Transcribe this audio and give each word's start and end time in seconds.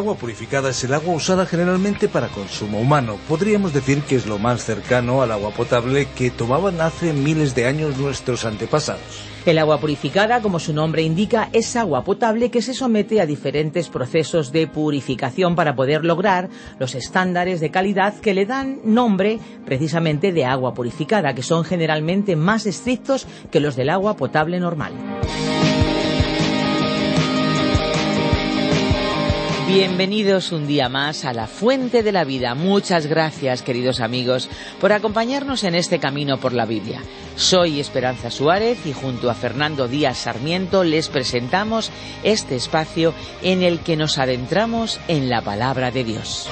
Agua 0.00 0.14
purificada 0.14 0.70
es 0.70 0.82
el 0.82 0.94
agua 0.94 1.14
usada 1.14 1.44
generalmente 1.44 2.08
para 2.08 2.28
consumo 2.28 2.80
humano. 2.80 3.18
Podríamos 3.28 3.74
decir 3.74 4.00
que 4.00 4.16
es 4.16 4.26
lo 4.26 4.38
más 4.38 4.64
cercano 4.64 5.20
al 5.20 5.30
agua 5.30 5.50
potable 5.50 6.08
que 6.16 6.30
tomaban 6.30 6.80
hace 6.80 7.12
miles 7.12 7.54
de 7.54 7.66
años 7.66 7.98
nuestros 7.98 8.46
antepasados. 8.46 9.02
El 9.44 9.58
agua 9.58 9.78
purificada, 9.78 10.40
como 10.40 10.58
su 10.58 10.72
nombre 10.72 11.02
indica, 11.02 11.50
es 11.52 11.76
agua 11.76 12.02
potable 12.02 12.50
que 12.50 12.62
se 12.62 12.72
somete 12.72 13.20
a 13.20 13.26
diferentes 13.26 13.90
procesos 13.90 14.52
de 14.52 14.66
purificación 14.66 15.54
para 15.54 15.76
poder 15.76 16.02
lograr 16.04 16.48
los 16.78 16.94
estándares 16.94 17.60
de 17.60 17.70
calidad 17.70 18.14
que 18.14 18.32
le 18.32 18.46
dan 18.46 18.80
nombre 18.84 19.38
precisamente 19.66 20.32
de 20.32 20.46
agua 20.46 20.72
purificada, 20.72 21.34
que 21.34 21.42
son 21.42 21.64
generalmente 21.64 22.36
más 22.36 22.64
estrictos 22.64 23.26
que 23.50 23.60
los 23.60 23.76
del 23.76 23.90
agua 23.90 24.16
potable 24.16 24.58
normal. 24.60 24.94
Bienvenidos 29.72 30.50
un 30.50 30.66
día 30.66 30.88
más 30.88 31.24
a 31.24 31.32
la 31.32 31.46
Fuente 31.46 32.02
de 32.02 32.10
la 32.10 32.24
Vida. 32.24 32.56
Muchas 32.56 33.06
gracias, 33.06 33.62
queridos 33.62 34.00
amigos, 34.00 34.48
por 34.80 34.92
acompañarnos 34.92 35.62
en 35.62 35.76
este 35.76 36.00
camino 36.00 36.38
por 36.38 36.52
la 36.52 36.66
Biblia. 36.66 37.00
Soy 37.36 37.78
Esperanza 37.78 38.32
Suárez 38.32 38.84
y 38.84 38.92
junto 38.92 39.30
a 39.30 39.34
Fernando 39.34 39.86
Díaz 39.86 40.18
Sarmiento 40.18 40.82
les 40.82 41.08
presentamos 41.08 41.92
este 42.24 42.56
espacio 42.56 43.14
en 43.42 43.62
el 43.62 43.78
que 43.78 43.96
nos 43.96 44.18
adentramos 44.18 44.98
en 45.06 45.30
la 45.30 45.40
palabra 45.40 45.92
de 45.92 46.02
Dios. 46.02 46.48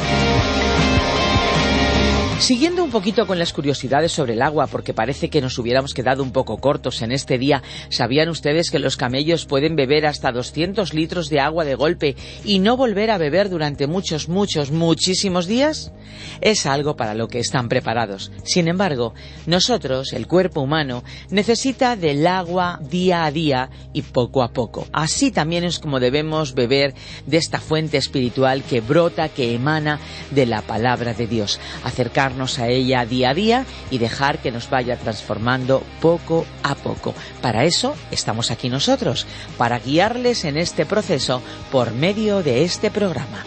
Siguiendo 2.39 2.85
un 2.85 2.91
poquito 2.91 3.27
con 3.27 3.39
las 3.39 3.53
curiosidades 3.53 4.13
sobre 4.13 4.35
el 4.35 4.43
agua, 4.43 4.69
porque 4.69 4.95
parece 4.95 5.29
que 5.29 5.41
nos 5.41 5.59
hubiéramos 5.59 5.93
quedado 5.93 6.23
un 6.23 6.31
poco 6.31 6.59
cortos 6.59 7.03
en 7.03 7.11
este 7.11 7.37
día, 7.37 7.65
¿sabían 7.91 8.29
ustedes 8.29 8.71
que 8.71 8.79
los 8.79 8.97
camellos 8.97 9.45
pueden 9.45 9.75
beber 9.75 10.07
hasta 10.07 10.31
200 10.31 10.95
litros 10.95 11.29
de 11.31 11.41
agua 11.41 11.65
de 11.65 11.75
golpe 11.75 12.17
y 12.45 12.61
no 12.61 12.77
volver 12.77 13.11
a 13.11 13.19
beber 13.19 13.51
durante 13.51 13.89
muchos, 13.89 14.29
muchos, 14.29 14.71
muchísimos 14.71 15.47
días? 15.47 15.93
Es 16.41 16.65
algo 16.65 16.97
para 16.97 17.15
lo 17.15 17.27
que 17.27 17.41
están 17.41 17.69
preparados. 17.69 18.31
Sin 18.45 18.69
embargo, 18.69 19.15
nosotros, 19.47 20.13
el 20.13 20.29
cuerpo 20.29 20.61
humano, 20.61 21.03
necesita 21.31 21.97
del 21.97 22.27
agua 22.27 22.79
día 22.81 23.25
a 23.25 23.33
día 23.33 23.69
y 23.93 24.03
poco 24.03 24.43
a 24.43 24.53
poco. 24.53 24.87
Así 24.93 25.33
también 25.33 25.65
es 25.65 25.81
como 25.81 26.01
debemos 26.01 26.55
beber 26.55 26.95
de 27.27 27.37
esta 27.37 27.61
fuente 27.61 27.99
espiritual 27.99 28.63
que 28.63 28.81
brota, 28.81 29.29
que 29.29 29.55
emana 29.55 29.99
de 30.31 30.47
la 30.47 30.63
palabra 30.63 31.13
de 31.13 31.27
Dios. 31.27 31.61
Acercar 31.85 32.28
a 32.59 32.69
ella 32.69 33.07
día 33.07 33.31
a 33.31 33.35
día 33.35 33.67
y 33.91 33.99
dejar 33.99 34.39
que 34.39 34.51
nos 34.51 34.69
vaya 34.69 34.97
transformando 34.97 35.83
poco 36.01 36.47
a 36.63 36.75
poco. 36.75 37.15
Para 37.41 37.65
eso 37.65 37.97
estamos 38.11 38.51
aquí 38.51 38.69
nosotros, 38.69 39.27
para 39.57 39.79
guiarles 39.79 40.45
en 40.45 40.57
este 40.57 40.85
proceso 40.87 41.43
por 41.73 41.93
medio 41.93 42.43
de 42.43 42.65
este 42.65 42.91
programa. 42.91 43.45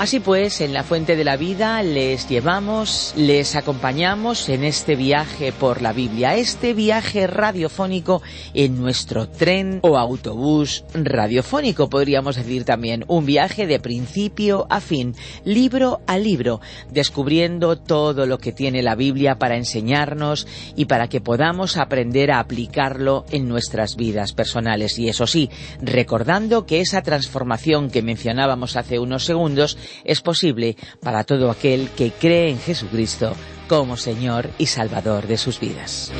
Así 0.00 0.20
pues, 0.20 0.60
en 0.60 0.72
la 0.72 0.84
Fuente 0.84 1.16
de 1.16 1.24
la 1.24 1.36
Vida 1.36 1.82
les 1.82 2.28
llevamos, 2.28 3.12
les 3.16 3.56
acompañamos 3.56 4.48
en 4.48 4.62
este 4.62 4.94
viaje 4.94 5.50
por 5.50 5.82
la 5.82 5.92
Biblia, 5.92 6.36
este 6.36 6.72
viaje 6.72 7.26
radiofónico 7.26 8.22
en 8.54 8.80
nuestro 8.80 9.28
tren 9.28 9.80
o 9.82 9.98
autobús 9.98 10.84
radiofónico, 10.94 11.90
podríamos 11.90 12.36
decir 12.36 12.64
también, 12.64 13.04
un 13.08 13.26
viaje 13.26 13.66
de 13.66 13.80
principio 13.80 14.68
a 14.70 14.80
fin, 14.80 15.16
libro 15.44 16.00
a 16.06 16.16
libro, 16.16 16.60
descubriendo 16.92 17.76
todo 17.76 18.24
lo 18.24 18.38
que 18.38 18.52
tiene 18.52 18.84
la 18.84 18.94
Biblia 18.94 19.40
para 19.40 19.56
enseñarnos 19.56 20.46
y 20.76 20.84
para 20.84 21.08
que 21.08 21.20
podamos 21.20 21.76
aprender 21.76 22.30
a 22.30 22.38
aplicarlo 22.38 23.24
en 23.32 23.48
nuestras 23.48 23.96
vidas 23.96 24.32
personales. 24.32 24.96
Y 25.00 25.08
eso 25.08 25.26
sí, 25.26 25.50
recordando 25.82 26.66
que 26.66 26.80
esa 26.80 27.02
transformación 27.02 27.90
que 27.90 28.02
mencionábamos 28.02 28.76
hace 28.76 29.00
unos 29.00 29.24
segundos 29.24 29.76
es 30.04 30.20
posible 30.20 30.76
para 31.02 31.24
todo 31.24 31.50
aquel 31.50 31.90
que 31.90 32.10
cree 32.10 32.50
en 32.50 32.58
Jesucristo 32.58 33.34
como 33.68 33.96
Señor 33.96 34.50
y 34.58 34.66
Salvador 34.66 35.26
de 35.26 35.38
sus 35.38 35.60
vidas. 35.60 36.12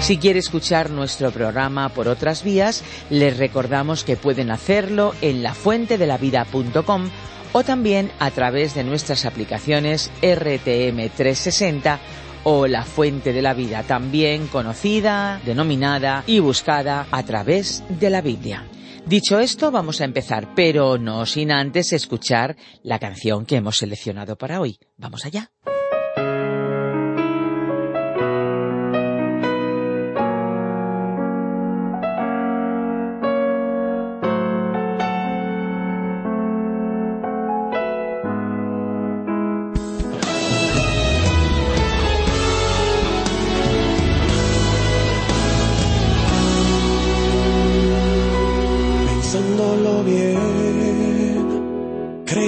Si 0.00 0.18
quiere 0.18 0.40
escuchar 0.40 0.90
nuestro 0.90 1.30
programa 1.30 1.88
por 1.88 2.08
otras 2.08 2.42
vías, 2.42 2.82
les 3.08 3.36
recordamos 3.36 4.02
que 4.02 4.16
pueden 4.16 4.50
hacerlo 4.50 5.14
en 5.20 5.44
lafuentedelavida.com 5.44 7.08
o 7.52 7.62
también 7.62 8.10
a 8.18 8.30
través 8.32 8.74
de 8.74 8.82
nuestras 8.82 9.24
aplicaciones 9.24 10.10
RTM360 10.20 11.98
o 12.44 12.66
La 12.66 12.84
Fuente 12.84 13.32
de 13.32 13.42
la 13.42 13.54
Vida, 13.54 13.84
también 13.84 14.48
conocida, 14.48 15.40
denominada 15.44 16.24
y 16.26 16.40
buscada 16.40 17.06
a 17.10 17.22
través 17.22 17.84
de 17.88 18.10
la 18.10 18.20
Biblia. 18.20 18.64
Dicho 19.06 19.40
esto, 19.40 19.70
vamos 19.70 20.00
a 20.00 20.04
empezar, 20.04 20.54
pero 20.54 20.96
no 20.96 21.26
sin 21.26 21.50
antes 21.50 21.92
escuchar 21.92 22.56
la 22.82 22.98
canción 22.98 23.44
que 23.44 23.56
hemos 23.56 23.78
seleccionado 23.78 24.36
para 24.36 24.60
hoy. 24.60 24.78
Vamos 24.96 25.26
allá. 25.26 25.50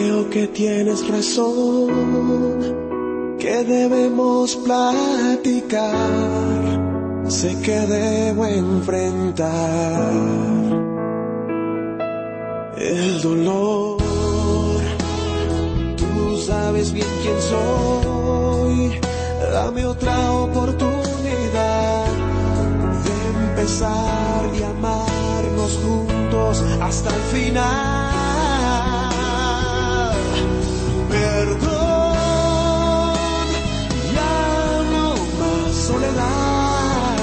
Creo 0.05 0.29
que 0.29 0.47
tienes 0.49 1.09
razón, 1.09 1.89
que 3.39 3.65
debemos 3.65 4.55
platicar, 4.57 5.95
sé 7.27 7.59
que 7.63 7.79
debo 7.81 8.45
enfrentar 8.45 10.13
el 12.77 13.23
dolor. 13.23 13.97
Tú 15.97 16.37
sabes 16.37 16.93
bien 16.93 17.09
quién 17.23 17.41
soy, 17.41 19.01
dame 19.53 19.87
otra 19.87 20.33
oportunidad 20.33 22.05
de 23.05 23.15
empezar 23.39 24.51
y 24.59 24.63
amarnos 24.65 25.79
juntos 25.83 26.63
hasta 26.83 27.09
el 27.09 27.23
final. 27.33 28.24
Perdón, 31.15 32.17
ya 34.15 34.37
no 34.93 35.07
más 35.39 35.71
soledad. 35.89 37.15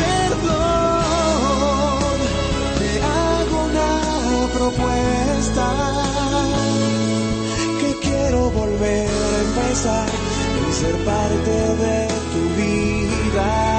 Perdón, 0.00 1.38
te 2.80 2.90
hago 3.14 3.56
una 3.70 3.92
propuesta 4.58 5.66
que 7.80 7.90
quiero 8.02 8.40
volver 8.50 9.08
a 9.08 9.38
empezar 9.46 10.08
y 10.68 10.72
ser 10.72 10.96
parte 11.04 11.54
de 11.84 12.08
tu 12.32 12.40
vida 12.60 13.73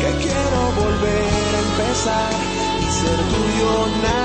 que 0.00 0.10
quiero 0.22 0.60
volver 0.82 1.54
a 1.54 1.60
empezar 1.70 2.32
y 2.80 2.86
ser 2.90 3.18
tuyo 3.32 4.21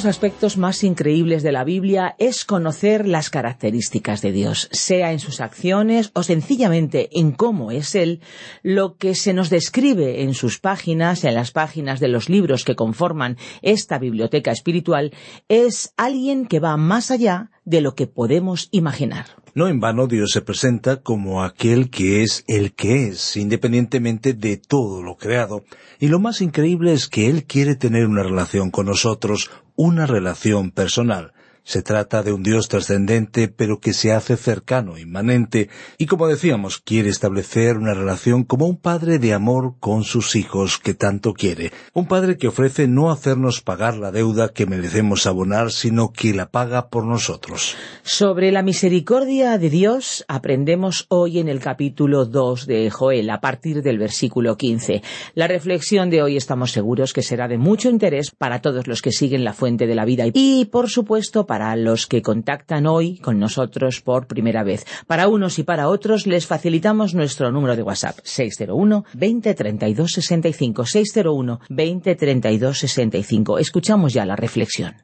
los 0.00 0.06
aspectos 0.06 0.56
más 0.56 0.82
increíbles 0.82 1.42
de 1.42 1.52
la 1.52 1.62
Biblia 1.62 2.14
es 2.18 2.46
conocer 2.46 3.06
las 3.06 3.28
características 3.28 4.22
de 4.22 4.32
Dios, 4.32 4.70
sea 4.72 5.12
en 5.12 5.18
sus 5.18 5.42
acciones 5.42 6.10
o 6.14 6.22
sencillamente 6.22 7.10
en 7.20 7.32
cómo 7.32 7.70
es 7.70 7.94
Él, 7.94 8.22
lo 8.62 8.96
que 8.96 9.14
se 9.14 9.34
nos 9.34 9.50
describe 9.50 10.22
en 10.22 10.32
sus 10.32 10.58
páginas, 10.58 11.24
en 11.24 11.34
las 11.34 11.50
páginas 11.50 12.00
de 12.00 12.08
los 12.08 12.30
libros 12.30 12.64
que 12.64 12.76
conforman 12.76 13.36
esta 13.60 13.98
biblioteca 13.98 14.52
espiritual, 14.52 15.12
es 15.50 15.92
alguien 15.98 16.46
que 16.46 16.60
va 16.60 16.78
más 16.78 17.10
allá 17.10 17.50
de 17.66 17.82
lo 17.82 17.94
que 17.94 18.06
podemos 18.06 18.68
imaginar. 18.72 19.26
No 19.54 19.68
en 19.68 19.80
vano 19.80 20.06
Dios 20.06 20.30
se 20.32 20.42
presenta 20.42 21.02
como 21.02 21.42
aquel 21.42 21.90
que 21.90 22.22
es 22.22 22.44
el 22.46 22.72
que 22.72 23.08
es, 23.08 23.36
independientemente 23.36 24.32
de 24.32 24.56
todo 24.56 25.02
lo 25.02 25.16
creado. 25.16 25.64
Y 25.98 26.08
lo 26.08 26.20
más 26.20 26.40
increíble 26.40 26.92
es 26.92 27.08
que 27.08 27.28
Él 27.28 27.44
quiere 27.44 27.74
tener 27.74 28.06
una 28.06 28.22
relación 28.22 28.70
con 28.70 28.86
nosotros, 28.86 29.50
una 29.80 30.04
relación 30.04 30.72
personal. 30.72 31.32
Se 31.70 31.82
trata 31.82 32.24
de 32.24 32.32
un 32.32 32.42
Dios 32.42 32.66
trascendente, 32.66 33.46
pero 33.46 33.78
que 33.78 33.92
se 33.92 34.10
hace 34.12 34.36
cercano, 34.36 34.98
inmanente, 34.98 35.68
y 35.98 36.06
como 36.06 36.26
decíamos, 36.26 36.80
quiere 36.80 37.10
establecer 37.10 37.76
una 37.76 37.94
relación 37.94 38.42
como 38.42 38.66
un 38.66 38.76
padre 38.76 39.20
de 39.20 39.34
amor 39.34 39.74
con 39.78 40.02
sus 40.02 40.34
hijos 40.34 40.78
que 40.78 40.94
tanto 40.94 41.32
quiere. 41.32 41.70
Un 41.94 42.08
padre 42.08 42.36
que 42.38 42.48
ofrece 42.48 42.88
no 42.88 43.12
hacernos 43.12 43.60
pagar 43.60 43.96
la 43.96 44.10
deuda 44.10 44.48
que 44.48 44.66
merecemos 44.66 45.28
abonar, 45.28 45.70
sino 45.70 46.12
que 46.12 46.34
la 46.34 46.50
paga 46.50 46.88
por 46.88 47.06
nosotros. 47.06 47.76
Sobre 48.02 48.50
la 48.50 48.64
misericordia 48.64 49.56
de 49.56 49.70
Dios 49.70 50.24
aprendemos 50.26 51.06
hoy 51.08 51.38
en 51.38 51.48
el 51.48 51.60
capítulo 51.60 52.24
2 52.24 52.66
de 52.66 52.90
Joel, 52.90 53.30
a 53.30 53.40
partir 53.40 53.80
del 53.84 53.98
versículo 53.98 54.56
15. 54.56 55.02
La 55.36 55.46
reflexión 55.46 56.10
de 56.10 56.20
hoy 56.20 56.36
estamos 56.36 56.72
seguros 56.72 57.12
que 57.12 57.22
será 57.22 57.46
de 57.46 57.58
mucho 57.58 57.88
interés 57.88 58.32
para 58.32 58.60
todos 58.60 58.88
los 58.88 59.02
que 59.02 59.12
siguen 59.12 59.44
la 59.44 59.52
fuente 59.52 59.86
de 59.86 59.94
la 59.94 60.04
vida 60.04 60.24
y, 60.34 60.64
por 60.64 60.90
supuesto, 60.90 61.46
para 61.46 61.59
los 61.76 62.06
que 62.06 62.22
contactan 62.22 62.86
hoy 62.86 63.18
con 63.18 63.38
nosotros 63.38 64.00
por 64.00 64.26
primera 64.26 64.64
vez. 64.64 64.86
Para 65.06 65.28
unos 65.28 65.58
y 65.58 65.62
para 65.62 65.88
otros 65.88 66.26
les 66.26 66.46
facilitamos 66.46 67.14
nuestro 67.14 67.52
número 67.52 67.76
de 67.76 67.82
WhatsApp 67.82 68.18
601 68.22 69.04
20 69.14 69.54
32 69.54 70.10
65 70.10 70.86
601 70.86 71.60
20 71.68 72.14
32 72.14 72.78
65. 72.78 73.58
Escuchamos 73.58 74.12
ya 74.12 74.24
la 74.24 74.36
reflexión. 74.36 74.94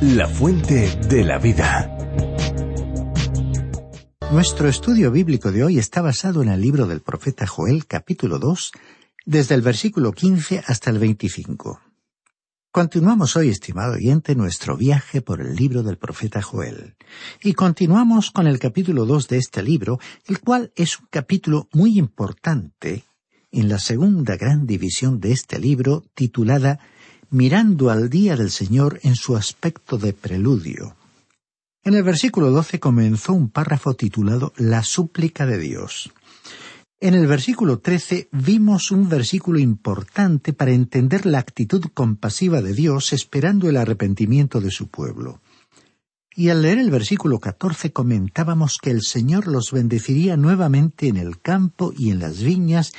La 0.00 0.28
fuente 0.28 0.88
de 1.08 1.24
la 1.24 1.38
vida. 1.38 1.94
Nuestro 4.30 4.68
estudio 4.68 5.10
bíblico 5.10 5.50
de 5.50 5.64
hoy 5.64 5.78
está 5.78 6.02
basado 6.02 6.42
en 6.42 6.50
el 6.50 6.60
libro 6.60 6.86
del 6.86 7.00
profeta 7.00 7.46
Joel 7.46 7.86
capítulo 7.86 8.38
2, 8.38 8.72
desde 9.24 9.54
el 9.54 9.62
versículo 9.62 10.12
15 10.12 10.62
hasta 10.66 10.90
el 10.90 10.98
25. 10.98 11.80
Continuamos 12.70 13.34
hoy, 13.34 13.48
estimado 13.48 13.94
oyente, 13.94 14.34
nuestro 14.34 14.76
viaje 14.76 15.22
por 15.22 15.40
el 15.40 15.56
libro 15.56 15.82
del 15.82 15.96
profeta 15.96 16.42
Joel. 16.42 16.96
Y 17.42 17.54
continuamos 17.54 18.30
con 18.30 18.46
el 18.46 18.58
capítulo 18.58 19.06
2 19.06 19.26
de 19.26 19.38
este 19.38 19.62
libro, 19.62 19.98
el 20.26 20.38
cual 20.40 20.70
es 20.76 21.00
un 21.00 21.06
capítulo 21.08 21.66
muy 21.72 21.98
importante 21.98 23.04
en 23.50 23.70
la 23.70 23.78
segunda 23.78 24.36
gran 24.36 24.66
división 24.66 25.18
de 25.18 25.32
este 25.32 25.58
libro, 25.58 26.04
titulada 26.14 26.78
Mirando 27.30 27.88
al 27.88 28.10
día 28.10 28.36
del 28.36 28.50
Señor 28.50 29.00
en 29.02 29.16
su 29.16 29.34
aspecto 29.34 29.96
de 29.96 30.12
preludio. 30.12 30.94
En 31.84 31.94
el 31.94 32.02
versículo 32.02 32.50
12 32.50 32.80
comenzó 32.80 33.32
un 33.32 33.48
párrafo 33.48 33.94
titulado 33.94 34.52
La 34.58 34.82
súplica 34.82 35.46
de 35.46 35.56
Dios. 35.56 36.12
En 37.00 37.14
el 37.14 37.28
versículo 37.28 37.78
13 37.78 38.28
vimos 38.32 38.90
un 38.90 39.08
versículo 39.08 39.60
importante 39.60 40.52
para 40.52 40.72
entender 40.72 41.26
la 41.26 41.38
actitud 41.38 41.84
compasiva 41.94 42.60
de 42.60 42.72
Dios 42.72 43.12
esperando 43.12 43.68
el 43.68 43.76
arrepentimiento 43.76 44.60
de 44.60 44.72
su 44.72 44.88
pueblo. 44.88 45.40
Y 46.34 46.48
al 46.48 46.62
leer 46.62 46.78
el 46.78 46.90
versículo 46.90 47.38
14 47.38 47.92
comentábamos 47.92 48.78
que 48.82 48.90
el 48.90 49.02
Señor 49.02 49.46
los 49.46 49.70
bendeciría 49.70 50.36
nuevamente 50.36 51.06
en 51.06 51.18
el 51.18 51.40
campo 51.40 51.92
y 51.96 52.10
en 52.10 52.18
las 52.18 52.42
viñas, 52.42 52.92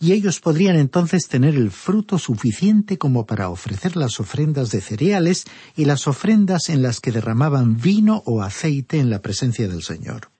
y 0.00 0.10
ellos 0.10 0.40
podrían 0.40 0.74
entonces 0.74 1.28
tener 1.28 1.54
el 1.54 1.70
fruto 1.70 2.18
suficiente 2.18 2.98
como 2.98 3.26
para 3.26 3.48
ofrecer 3.48 3.94
las 3.94 4.18
ofrendas 4.18 4.72
de 4.72 4.80
cereales 4.80 5.44
y 5.76 5.84
las 5.84 6.08
ofrendas 6.08 6.68
en 6.68 6.82
las 6.82 6.98
que 6.98 7.12
derramaban 7.12 7.80
vino 7.80 8.24
o 8.26 8.42
aceite 8.42 8.98
en 8.98 9.08
la 9.08 9.22
presencia 9.22 9.68
del 9.68 9.84
Señor. 9.84 10.35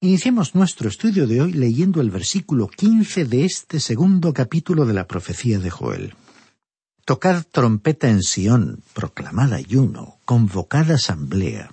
Iniciemos 0.00 0.54
nuestro 0.54 0.90
estudio 0.90 1.26
de 1.26 1.40
hoy 1.40 1.52
leyendo 1.54 2.02
el 2.02 2.10
versículo 2.10 2.68
15 2.68 3.24
de 3.24 3.46
este 3.46 3.80
segundo 3.80 4.34
capítulo 4.34 4.84
de 4.84 4.92
la 4.92 5.06
profecía 5.06 5.58
de 5.58 5.70
Joel. 5.70 6.14
Tocad 7.06 7.44
trompeta 7.50 8.10
en 8.10 8.22
Sión, 8.22 8.82
proclamad 8.92 9.54
ayuno, 9.54 10.18
convocad 10.26 10.90
asamblea. 10.90 11.70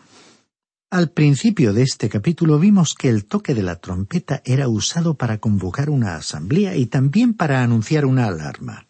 Al 0.89 1.09
principio 1.09 1.73
de 1.73 1.81
este 1.81 2.07
capítulo 2.07 2.59
vimos 2.59 2.93
que 2.93 3.09
el 3.09 3.25
toque 3.25 3.53
de 3.53 3.63
la 3.63 3.75
trompeta 3.75 4.41
era 4.45 4.69
usado 4.69 5.15
para 5.15 5.39
convocar 5.39 5.89
una 5.89 6.15
asamblea 6.15 6.77
y 6.77 6.85
también 6.85 7.33
para 7.33 7.61
anunciar 7.61 8.05
una 8.05 8.27
alarma. 8.27 8.87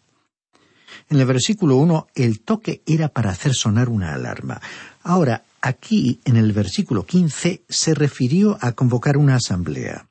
En 1.08 1.18
el 1.18 1.26
versículo 1.26 1.74
1 1.76 2.06
el 2.14 2.40
toque 2.40 2.82
era 2.86 3.08
para 3.08 3.30
hacer 3.30 3.52
sonar 3.52 3.88
una 3.88 4.14
alarma. 4.14 4.60
Ahora, 5.02 5.42
aquí, 5.64 6.20
en 6.24 6.36
el 6.36 6.52
versículo 6.52 7.06
15, 7.06 7.64
se 7.68 7.94
refirió 7.94 8.58
a 8.60 8.72
convocar 8.72 9.16
una 9.16 9.36
asamblea. 9.36 10.08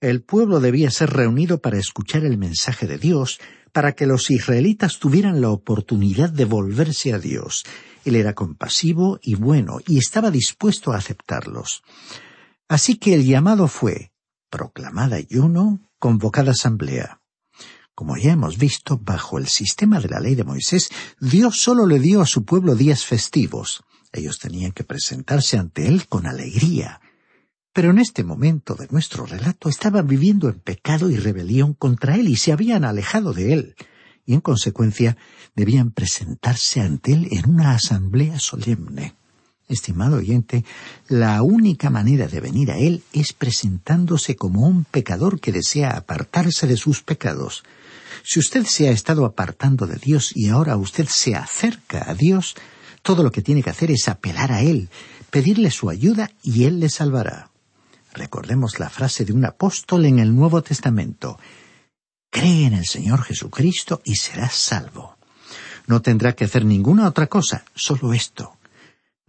El 0.00 0.22
pueblo 0.22 0.60
debía 0.60 0.90
ser 0.90 1.10
reunido 1.10 1.60
para 1.60 1.78
escuchar 1.78 2.24
el 2.24 2.38
mensaje 2.38 2.86
de 2.86 2.96
Dios, 2.96 3.40
para 3.72 3.92
que 3.92 4.06
los 4.06 4.30
israelitas 4.30 4.98
tuvieran 4.98 5.40
la 5.40 5.50
oportunidad 5.50 6.30
de 6.30 6.44
volverse 6.44 7.12
a 7.12 7.18
Dios. 7.18 7.64
Él 8.04 8.14
era 8.14 8.34
compasivo 8.34 9.18
y 9.22 9.34
bueno, 9.34 9.78
y 9.86 9.98
estaba 9.98 10.30
dispuesto 10.30 10.92
a 10.92 10.98
aceptarlos. 10.98 11.82
Así 12.68 12.96
que 12.96 13.14
el 13.14 13.24
llamado 13.24 13.68
fue 13.68 14.12
proclamad 14.50 15.12
ayuno, 15.12 15.80
convocada 15.98 16.52
asamblea. 16.52 17.20
Como 17.94 18.16
ya 18.16 18.32
hemos 18.32 18.58
visto, 18.58 18.98
bajo 18.98 19.38
el 19.38 19.48
sistema 19.48 20.00
de 20.00 20.08
la 20.08 20.20
ley 20.20 20.34
de 20.34 20.44
Moisés, 20.44 20.90
Dios 21.18 21.56
solo 21.60 21.86
le 21.86 21.98
dio 21.98 22.20
a 22.20 22.26
su 22.26 22.44
pueblo 22.44 22.74
días 22.74 23.04
festivos. 23.04 23.82
Ellos 24.16 24.38
tenían 24.38 24.72
que 24.72 24.84
presentarse 24.84 25.58
ante 25.58 25.86
Él 25.88 26.08
con 26.08 26.26
alegría. 26.26 27.00
Pero 27.72 27.90
en 27.90 27.98
este 27.98 28.24
momento 28.24 28.74
de 28.74 28.88
nuestro 28.90 29.26
relato 29.26 29.68
estaban 29.68 30.06
viviendo 30.06 30.48
en 30.48 30.60
pecado 30.60 31.10
y 31.10 31.16
rebelión 31.16 31.74
contra 31.74 32.16
Él 32.16 32.28
y 32.28 32.36
se 32.36 32.52
habían 32.52 32.84
alejado 32.84 33.32
de 33.32 33.52
Él, 33.52 33.76
y 34.24 34.34
en 34.34 34.40
consecuencia 34.40 35.16
debían 35.54 35.90
presentarse 35.90 36.80
ante 36.80 37.12
Él 37.12 37.28
en 37.30 37.50
una 37.50 37.72
asamblea 37.72 38.38
solemne. 38.38 39.14
Estimado 39.68 40.18
oyente, 40.18 40.64
la 41.08 41.42
única 41.42 41.90
manera 41.90 42.28
de 42.28 42.40
venir 42.40 42.70
a 42.70 42.78
Él 42.78 43.02
es 43.12 43.32
presentándose 43.32 44.36
como 44.36 44.66
un 44.66 44.84
pecador 44.84 45.40
que 45.40 45.50
desea 45.50 45.90
apartarse 45.90 46.68
de 46.68 46.76
sus 46.76 47.02
pecados. 47.02 47.64
Si 48.22 48.38
usted 48.38 48.64
se 48.64 48.88
ha 48.88 48.92
estado 48.92 49.24
apartando 49.24 49.86
de 49.86 49.96
Dios 49.96 50.30
y 50.34 50.48
ahora 50.48 50.76
usted 50.76 51.06
se 51.08 51.34
acerca 51.34 52.08
a 52.08 52.14
Dios, 52.14 52.54
todo 53.06 53.22
lo 53.22 53.30
que 53.30 53.40
tiene 53.40 53.62
que 53.62 53.70
hacer 53.70 53.92
es 53.92 54.08
apelar 54.08 54.50
a 54.50 54.62
Él, 54.62 54.88
pedirle 55.30 55.70
su 55.70 55.88
ayuda 55.88 56.28
y 56.42 56.64
Él 56.64 56.80
le 56.80 56.88
salvará. 56.88 57.50
Recordemos 58.12 58.80
la 58.80 58.90
frase 58.90 59.24
de 59.24 59.32
un 59.32 59.44
apóstol 59.44 60.06
en 60.06 60.18
el 60.18 60.34
Nuevo 60.34 60.60
Testamento. 60.60 61.38
Cree 62.30 62.66
en 62.66 62.72
el 62.72 62.84
Señor 62.84 63.22
Jesucristo 63.22 64.02
y 64.04 64.16
serás 64.16 64.54
salvo. 64.54 65.16
No 65.86 66.02
tendrá 66.02 66.32
que 66.32 66.46
hacer 66.46 66.64
ninguna 66.64 67.06
otra 67.06 67.28
cosa, 67.28 67.64
solo 67.76 68.12
esto. 68.12 68.56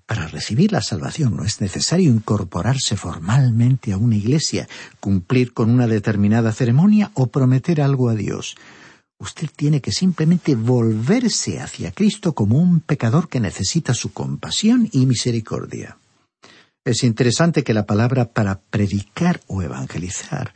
Para 0.08 0.26
recibir 0.26 0.72
la 0.72 0.82
salvación 0.82 1.36
no 1.36 1.44
es 1.44 1.62
necesario 1.62 2.10
incorporarse 2.10 2.98
formalmente 2.98 3.94
a 3.94 3.98
una 3.98 4.16
iglesia, 4.16 4.68
cumplir 5.00 5.54
con 5.54 5.70
una 5.70 5.86
determinada 5.86 6.52
ceremonia 6.52 7.12
o 7.14 7.28
prometer 7.28 7.82
algo 7.82 8.10
a 8.10 8.16
Dios. 8.16 8.56
Usted 9.20 9.50
tiene 9.56 9.82
que 9.82 9.92
simplemente 9.92 10.56
volverse 10.56 11.60
hacia 11.60 11.92
Cristo 11.92 12.34
como 12.34 12.58
un 12.58 12.82
pecador 12.82 13.30
que 13.30 13.40
necesita 13.40 13.94
su 13.94 14.14
compasión 14.14 14.88
y 14.92 15.06
misericordia. 15.08 15.98
Es 16.86 17.04
interesante 17.04 17.64
que 17.64 17.74
la 17.74 17.86
palabra 17.86 18.26
para 18.26 18.60
predicar 18.60 19.42
o 19.48 19.62
evangelizar 19.62 20.54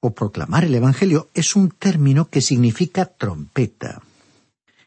o 0.00 0.12
proclamar 0.12 0.64
el 0.64 0.74
Evangelio 0.74 1.28
es 1.34 1.54
un 1.54 1.70
término 1.70 2.28
que 2.28 2.40
significa 2.40 3.04
trompeta. 3.04 4.02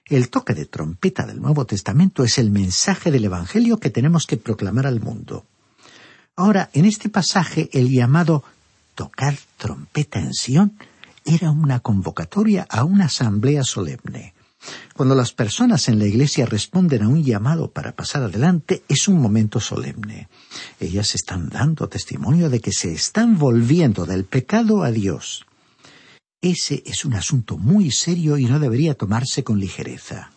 El 0.06 0.30
toque 0.30 0.53
de 0.53 0.65
trompeta 0.65 1.25
del 1.25 1.42
Nuevo 1.42 1.65
Testamento 1.65 2.24
es 2.24 2.38
el 2.38 2.51
mensaje 2.51 3.10
del 3.10 3.25
Evangelio 3.25 3.77
que 3.77 3.89
tenemos 3.89 4.27
que 4.27 4.38
proclamar 4.38 4.86
al 4.86 5.00
mundo. 5.00 5.46
Ahora, 6.36 6.70
en 6.74 6.86
este 6.86 7.10
pasaje, 7.10 7.70
el 7.74 7.89
llamado 7.89 8.44
tocar 8.96 9.38
trompeta 9.58 10.20
en 10.20 10.34
Sion 10.34 10.77
era 11.25 11.51
una 11.51 11.80
convocatoria 11.80 12.65
a 12.70 12.84
una 12.84 13.06
asamblea 13.06 13.63
solemne. 13.63 14.34
Cuando 14.96 15.15
las 15.15 15.34
personas 15.34 15.89
en 15.89 16.00
la 16.00 16.06
iglesia 16.06 16.46
responden 16.46 17.03
a 17.03 17.08
un 17.08 17.24
llamado 17.24 17.72
para 17.72 17.96
pasar 17.96 18.24
adelante, 18.24 18.84
es 18.88 19.08
un 19.08 19.20
momento 19.20 19.60
solemne. 19.60 20.30
Ellas 20.80 21.15
están 21.15 21.50
dando 21.50 21.89
testimonio 21.89 22.50
de 22.50 22.60
que 22.60 22.72
se 22.72 22.94
están 22.94 23.38
volviendo 23.38 24.06
del 24.06 24.25
pecado 24.25 24.84
a 24.84 24.92
Dios. 24.92 25.46
Ese 26.42 26.84
es 26.86 27.06
un 27.06 27.13
asunto 27.15 27.58
muy 27.58 27.92
serio 27.92 28.38
y 28.38 28.46
no 28.46 28.60
debería 28.60 28.96
tomarse 28.96 29.44
con 29.44 29.60
ligereza. 29.60 30.32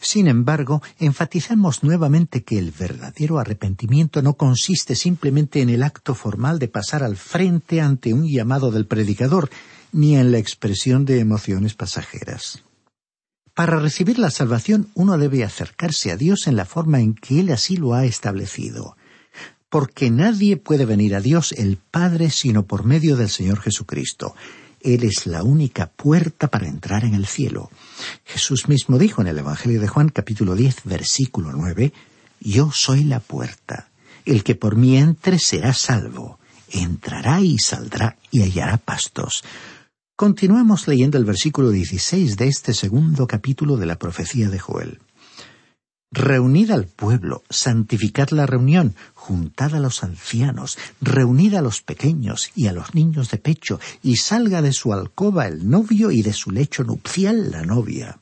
Sin 0.00 0.28
embargo, 0.28 0.80
enfatizamos 1.00 1.82
nuevamente 1.82 2.44
que 2.44 2.58
el 2.58 2.70
verdadero 2.70 3.40
arrepentimiento 3.40 4.22
no 4.22 4.34
consiste 4.34 4.94
simplemente 4.94 5.60
en 5.60 5.70
el 5.70 5.82
acto 5.82 6.14
formal 6.14 6.60
de 6.60 6.68
pasar 6.68 7.02
al 7.02 7.16
frente 7.16 7.80
ante 7.80 8.14
un 8.14 8.28
llamado 8.28 8.70
del 8.70 8.86
predicador, 8.86 9.50
ni 9.92 10.16
en 10.16 10.32
la 10.32 10.38
expresión 10.38 11.04
de 11.04 11.20
emociones 11.20 11.74
pasajeras. 11.74 12.62
Para 13.54 13.80
recibir 13.80 14.18
la 14.18 14.30
salvación 14.30 14.88
uno 14.94 15.18
debe 15.18 15.42
acercarse 15.42 16.12
a 16.12 16.16
Dios 16.16 16.46
en 16.46 16.54
la 16.54 16.64
forma 16.64 17.00
en 17.00 17.14
que 17.14 17.40
Él 17.40 17.50
así 17.50 17.76
lo 17.76 17.94
ha 17.94 18.04
establecido, 18.04 18.96
porque 19.68 20.10
nadie 20.10 20.56
puede 20.56 20.84
venir 20.84 21.16
a 21.16 21.20
Dios 21.20 21.52
el 21.52 21.76
Padre 21.76 22.30
sino 22.30 22.62
por 22.64 22.84
medio 22.84 23.16
del 23.16 23.28
Señor 23.28 23.60
Jesucristo. 23.60 24.36
Él 24.80 25.02
es 25.02 25.26
la 25.26 25.42
única 25.42 25.88
puerta 25.88 26.46
para 26.46 26.68
entrar 26.68 27.04
en 27.04 27.14
el 27.14 27.26
cielo. 27.26 27.70
Jesús 28.24 28.68
mismo 28.68 28.96
dijo 28.96 29.22
en 29.22 29.26
el 29.26 29.38
Evangelio 29.38 29.80
de 29.80 29.88
Juan 29.88 30.08
capítulo 30.08 30.54
10 30.54 30.84
versículo 30.84 31.50
9, 31.52 31.92
Yo 32.40 32.70
soy 32.72 33.02
la 33.02 33.18
puerta. 33.18 33.88
El 34.24 34.44
que 34.44 34.54
por 34.54 34.76
mí 34.76 34.96
entre 34.96 35.38
será 35.38 35.72
salvo. 35.72 36.38
Entrará 36.70 37.40
y 37.40 37.58
saldrá 37.58 38.18
y 38.30 38.42
hallará 38.42 38.76
pastos. 38.76 39.42
Continuamos 40.20 40.88
leyendo 40.88 41.16
el 41.16 41.24
versículo 41.24 41.70
16 41.70 42.36
de 42.36 42.48
este 42.48 42.74
segundo 42.74 43.28
capítulo 43.28 43.76
de 43.76 43.86
la 43.86 44.00
profecía 44.00 44.48
de 44.48 44.58
Joel. 44.58 44.98
Reunid 46.10 46.72
al 46.72 46.86
pueblo, 46.86 47.44
santificad 47.48 48.30
la 48.30 48.44
reunión, 48.44 48.96
juntad 49.14 49.76
a 49.76 49.78
los 49.78 50.02
ancianos, 50.02 50.76
reunid 51.00 51.54
a 51.54 51.62
los 51.62 51.82
pequeños 51.82 52.50
y 52.56 52.66
a 52.66 52.72
los 52.72 52.96
niños 52.96 53.30
de 53.30 53.38
pecho, 53.38 53.78
y 54.02 54.16
salga 54.16 54.60
de 54.60 54.72
su 54.72 54.92
alcoba 54.92 55.46
el 55.46 55.70
novio 55.70 56.10
y 56.10 56.22
de 56.22 56.32
su 56.32 56.50
lecho 56.50 56.82
nupcial 56.82 57.52
la 57.52 57.62
novia. 57.62 58.18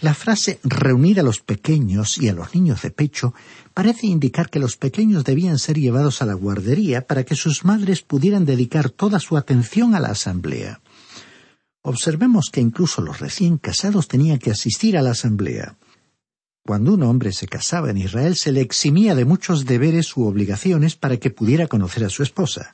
La 0.00 0.14
frase 0.14 0.60
reunir 0.62 1.18
a 1.18 1.24
los 1.24 1.40
pequeños 1.40 2.16
y 2.18 2.28
a 2.28 2.32
los 2.32 2.54
niños 2.54 2.82
de 2.82 2.92
pecho 2.92 3.34
parece 3.74 4.06
indicar 4.06 4.50
que 4.50 4.60
los 4.60 4.76
pequeños 4.76 5.24
debían 5.24 5.58
ser 5.58 5.78
llevados 5.78 6.22
a 6.22 6.26
la 6.26 6.34
guardería 6.34 7.08
para 7.08 7.24
que 7.24 7.34
sus 7.34 7.64
madres 7.64 8.02
pudieran 8.02 8.44
dedicar 8.44 8.88
toda 8.90 9.18
su 9.18 9.36
atención 9.36 9.96
a 9.96 10.00
la 10.00 10.10
asamblea. 10.10 10.80
Observemos 11.84 12.50
que 12.52 12.60
incluso 12.60 13.02
los 13.02 13.18
recién 13.18 13.58
casados 13.58 14.06
tenían 14.06 14.38
que 14.38 14.52
asistir 14.52 14.96
a 14.96 15.02
la 15.02 15.10
asamblea. 15.10 15.76
Cuando 16.64 16.94
un 16.94 17.02
hombre 17.02 17.32
se 17.32 17.48
casaba 17.48 17.90
en 17.90 17.98
Israel 17.98 18.36
se 18.36 18.52
le 18.52 18.60
eximía 18.60 19.16
de 19.16 19.24
muchos 19.24 19.64
deberes 19.64 20.16
u 20.16 20.24
obligaciones 20.24 20.94
para 20.94 21.16
que 21.16 21.30
pudiera 21.30 21.66
conocer 21.66 22.04
a 22.04 22.08
su 22.08 22.22
esposa. 22.22 22.72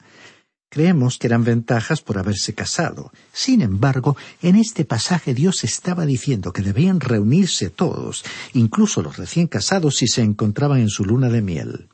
Creemos 0.71 1.17
que 1.17 1.27
eran 1.27 1.43
ventajas 1.43 2.03
por 2.03 2.19
haberse 2.19 2.53
casado. 2.53 3.11
Sin 3.33 3.63
embargo, 3.63 4.15
en 4.43 4.57
este 4.57 4.85
pasaje 4.85 5.33
Dios 5.33 5.65
estaba 5.65 6.05
diciendo 6.05 6.53
que 6.53 6.61
debían 6.61 7.01
reunirse 7.01 7.71
todos, 7.71 8.23
incluso 8.53 9.01
los 9.01 9.17
recién 9.17 9.47
casados 9.47 9.97
si 9.97 10.07
se 10.07 10.21
encontraban 10.21 10.81
en 10.81 10.91
su 10.91 11.07
luna 11.07 11.31
de 11.31 11.41
miel. 11.41 11.89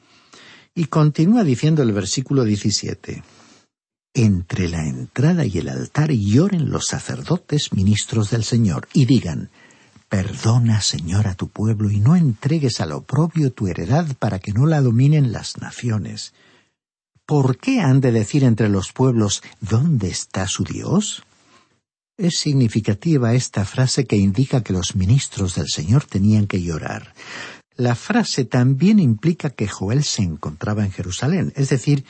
Y 0.74 0.86
continúa 0.86 1.44
diciendo 1.44 1.84
el 1.84 1.92
versículo 1.92 2.42
17 2.42 3.22
entre 4.14 4.68
la 4.68 4.86
entrada 4.86 5.44
y 5.44 5.58
el 5.58 5.68
altar 5.68 6.12
lloren 6.12 6.70
los 6.70 6.86
sacerdotes 6.86 7.72
ministros 7.72 8.30
del 8.30 8.44
Señor 8.44 8.88
y 8.92 9.04
digan, 9.06 9.50
Perdona, 10.08 10.80
Señor, 10.80 11.26
a 11.26 11.34
tu 11.34 11.48
pueblo 11.48 11.90
y 11.90 11.98
no 11.98 12.14
entregues 12.14 12.80
al 12.80 12.92
oprobio 12.92 13.52
tu 13.52 13.66
heredad 13.66 14.16
para 14.18 14.38
que 14.38 14.52
no 14.52 14.64
la 14.64 14.80
dominen 14.80 15.32
las 15.32 15.58
naciones. 15.58 16.32
¿Por 17.26 17.56
qué 17.56 17.80
han 17.80 18.00
de 18.00 18.12
decir 18.12 18.44
entre 18.44 18.68
los 18.68 18.92
pueblos, 18.92 19.42
¿dónde 19.60 20.08
está 20.08 20.46
su 20.46 20.62
Dios? 20.62 21.24
Es 22.16 22.38
significativa 22.38 23.34
esta 23.34 23.64
frase 23.64 24.06
que 24.06 24.16
indica 24.16 24.62
que 24.62 24.72
los 24.72 24.94
ministros 24.94 25.56
del 25.56 25.68
Señor 25.68 26.04
tenían 26.04 26.46
que 26.46 26.62
llorar. 26.62 27.12
La 27.76 27.96
frase 27.96 28.44
también 28.44 29.00
implica 29.00 29.50
que 29.50 29.66
Joel 29.66 30.04
se 30.04 30.22
encontraba 30.22 30.84
en 30.84 30.92
Jerusalén, 30.92 31.52
es 31.56 31.70
decir, 31.70 32.04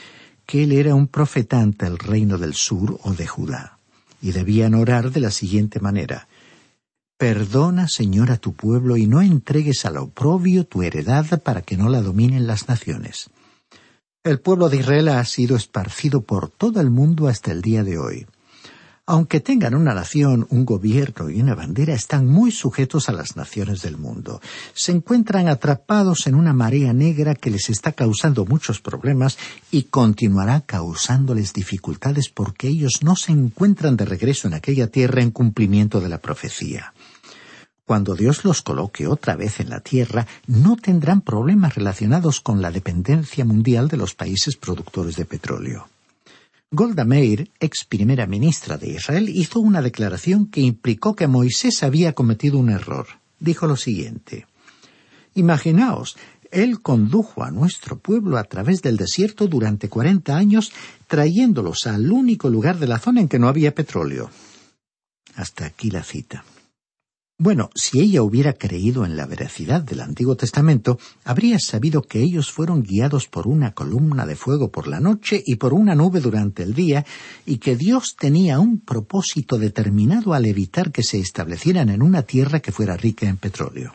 que 0.47 0.65
él 0.65 0.73
era 0.73 0.95
un 0.95 1.07
profeta 1.07 1.61
ante 1.61 1.87
el 1.87 1.99
reino 1.99 2.39
del 2.39 2.55
sur 2.55 2.99
o 3.03 3.13
de 3.15 3.27
Judá, 3.27 3.79
y 4.21 4.33
debían 4.33 4.75
orar 4.75 5.11
de 5.11 5.21
la 5.21 5.31
siguiente 5.31 5.81
manera 5.81 6.29
Perdona, 7.17 7.87
Señor, 7.87 8.33
a 8.33 8.39
tu 8.39 8.55
pueblo 8.55 8.97
y 8.97 9.07
no 9.07 9.23
entregues 9.23 9.85
al 9.87 9.99
oprobio 9.99 10.65
tu 10.65 10.83
heredad 10.83 11.43
para 11.43 11.63
que 11.63 11.77
no 11.77 11.89
la 11.89 12.03
dominen 12.03 12.47
las 12.47 12.69
naciones. 12.69 13.31
El 14.25 14.41
pueblo 14.41 14.69
de 14.69 14.79
Israel 14.79 15.09
ha 15.09 15.25
sido 15.25 15.57
esparcido 15.57 16.23
por 16.23 16.49
todo 16.49 16.81
el 16.81 16.91
mundo 16.91 17.29
hasta 17.29 17.53
el 17.53 17.63
día 17.63 17.85
de 17.85 17.99
hoy 17.99 18.27
aunque 19.07 19.41
tengan 19.41 19.75
una 19.75 19.93
nación, 19.93 20.47
un 20.49 20.65
gobierno 20.65 21.29
y 21.29 21.41
una 21.41 21.55
bandera, 21.55 21.93
están 21.93 22.27
muy 22.27 22.51
sujetos 22.51 23.09
a 23.09 23.13
las 23.13 23.37
naciones 23.37 23.83
del 23.83 23.99
mundo. 23.99 24.41
Se 24.73 24.93
encuentran 24.93 25.49
atrapados 25.49 26.27
en 26.27 26.35
una 26.35 26.55
marea 26.55 26.95
negra 26.95 27.35
que 27.35 27.51
les 27.51 27.69
está 27.69 27.93
causando 27.93 28.47
muchos 28.47 28.81
problemas 28.81 29.37
y 29.71 29.85
continuará 29.85 30.63
causándoles 30.63 31.53
dificultades 31.53 32.31
porque 32.31 32.69
ellos 32.69 33.01
no 33.03 33.15
se 33.15 33.33
encuentran 33.33 33.97
de 33.97 34.07
regreso 34.07 34.49
en 34.49 34.55
aquella 34.55 34.87
tierra 34.87 35.21
en 35.21 35.31
cumplimiento 35.31 36.01
de 36.01 36.09
la 36.09 36.19
profecía. 36.19 36.95
Cuando 37.85 38.15
Dios 38.15 38.47
los 38.47 38.63
coloque 38.63 39.07
otra 39.07 39.37
vez 39.37 39.61
en 39.61 39.69
la 39.69 39.81
tierra, 39.81 40.27
no 40.47 40.77
tendrán 40.77 41.21
problemas 41.21 41.75
relacionados 41.75 42.41
con 42.41 42.63
la 42.63 42.71
dependencia 42.71 43.45
mundial 43.45 43.89
de 43.89 43.99
los 43.99 44.15
países 44.15 44.57
productores 44.57 45.17
de 45.17 45.27
petróleo. 45.27 45.89
Golda 46.75 47.05
Meir, 47.05 47.53
ex 47.61 47.85
primera 47.85 48.27
ministra 48.27 48.77
de 48.77 48.89
Israel, 48.91 49.29
hizo 49.29 49.61
una 49.61 49.81
declaración 49.81 50.47
que 50.47 50.61
implicó 50.61 51.15
que 51.15 51.29
Moisés 51.29 51.85
había 51.85 52.15
cometido 52.15 52.59
un 52.59 52.69
error. 52.69 53.07
Dijo 53.39 53.69
lo 53.69 53.77
siguiente 53.77 54.47
Imaginaos, 55.37 56.17
él 56.51 56.83
condujo 56.83 57.45
a 57.45 57.53
nuestro 57.53 58.01
pueblo 58.01 58.39
a 58.39 58.45
través 58.45 58.83
del 58.83 58.97
desierto 58.97 59.47
durante 59.47 59.89
cuarenta 59.89 60.37
años, 60.37 60.73
trayéndolos 61.07 61.87
al 61.87 62.11
único 62.11 62.51
lugar 62.51 62.81
de 62.81 62.89
la 62.89 62.99
zona 62.99 63.21
en 63.21 63.29
que 63.29 63.39
no 63.39 63.47
había 63.47 63.73
petróleo. 63.73 64.31
Hasta 65.37 65.67
aquí 65.67 65.91
la 65.91 66.03
cita. 66.03 66.45
Bueno, 67.37 67.71
si 67.75 68.01
ella 68.01 68.23
hubiera 68.23 68.53
creído 68.53 69.05
en 69.05 69.17
la 69.17 69.27
veracidad 69.27 69.83
del 69.83 70.03
Antiguo 70.03 70.37
Testamento, 70.37 71.01
habría 71.25 71.59
sabido 71.59 72.01
que 72.01 72.21
ellos 72.21 72.53
fueron 72.53 72.85
guiados 72.85 73.27
por 73.27 73.49
una 73.49 73.73
columna 73.73 74.25
de 74.25 74.37
fuego 74.37 74.71
por 74.71 74.87
la 74.87 75.01
noche 75.01 75.43
y 75.45 75.57
por 75.57 75.75
una 75.75 75.97
nube 75.97 76.21
durante 76.21 76.63
el 76.63 76.75
día, 76.75 77.05
y 77.45 77.59
que 77.59 77.75
Dios 77.75 78.15
tenía 78.17 78.61
un 78.61 78.79
propósito 78.79 79.59
determinado 79.59 80.33
al 80.33 80.47
evitar 80.47 80.93
que 80.93 81.03
se 81.03 81.19
establecieran 81.19 81.89
en 81.89 82.03
una 82.03 82.23
tierra 82.23 82.61
que 82.61 82.71
fuera 82.71 82.97
rica 82.97 83.29
en 83.29 83.37
petróleo. 83.37 83.95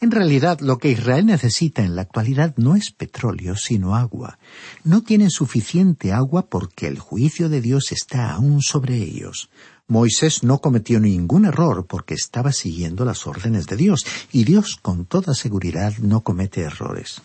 En 0.00 0.10
realidad, 0.10 0.60
lo 0.60 0.78
que 0.78 0.90
Israel 0.90 1.26
necesita 1.26 1.82
en 1.82 1.96
la 1.96 2.02
actualidad 2.02 2.54
no 2.56 2.76
es 2.76 2.90
petróleo, 2.90 3.56
sino 3.56 3.94
agua. 3.94 4.38
No 4.84 5.02
tienen 5.02 5.30
suficiente 5.30 6.12
agua 6.12 6.46
porque 6.46 6.86
el 6.88 6.98
juicio 6.98 7.48
de 7.48 7.60
Dios 7.60 7.92
está 7.92 8.32
aún 8.32 8.60
sobre 8.60 8.96
ellos. 8.96 9.50
Moisés 9.86 10.42
no 10.42 10.58
cometió 10.58 10.98
ningún 10.98 11.44
error 11.44 11.86
porque 11.86 12.14
estaba 12.14 12.52
siguiendo 12.52 13.04
las 13.04 13.26
órdenes 13.26 13.66
de 13.66 13.76
Dios, 13.76 14.04
y 14.32 14.44
Dios 14.44 14.76
con 14.80 15.04
toda 15.04 15.34
seguridad 15.34 15.94
no 15.98 16.22
comete 16.22 16.62
errores. 16.62 17.20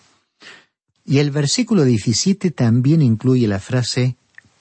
Y 1.06 1.20
el 1.20 1.32
versículo 1.32 1.86
17 1.86 2.52
también 2.52 3.02
incluye 3.02 3.48
la 3.48 3.60
frase 3.60 4.18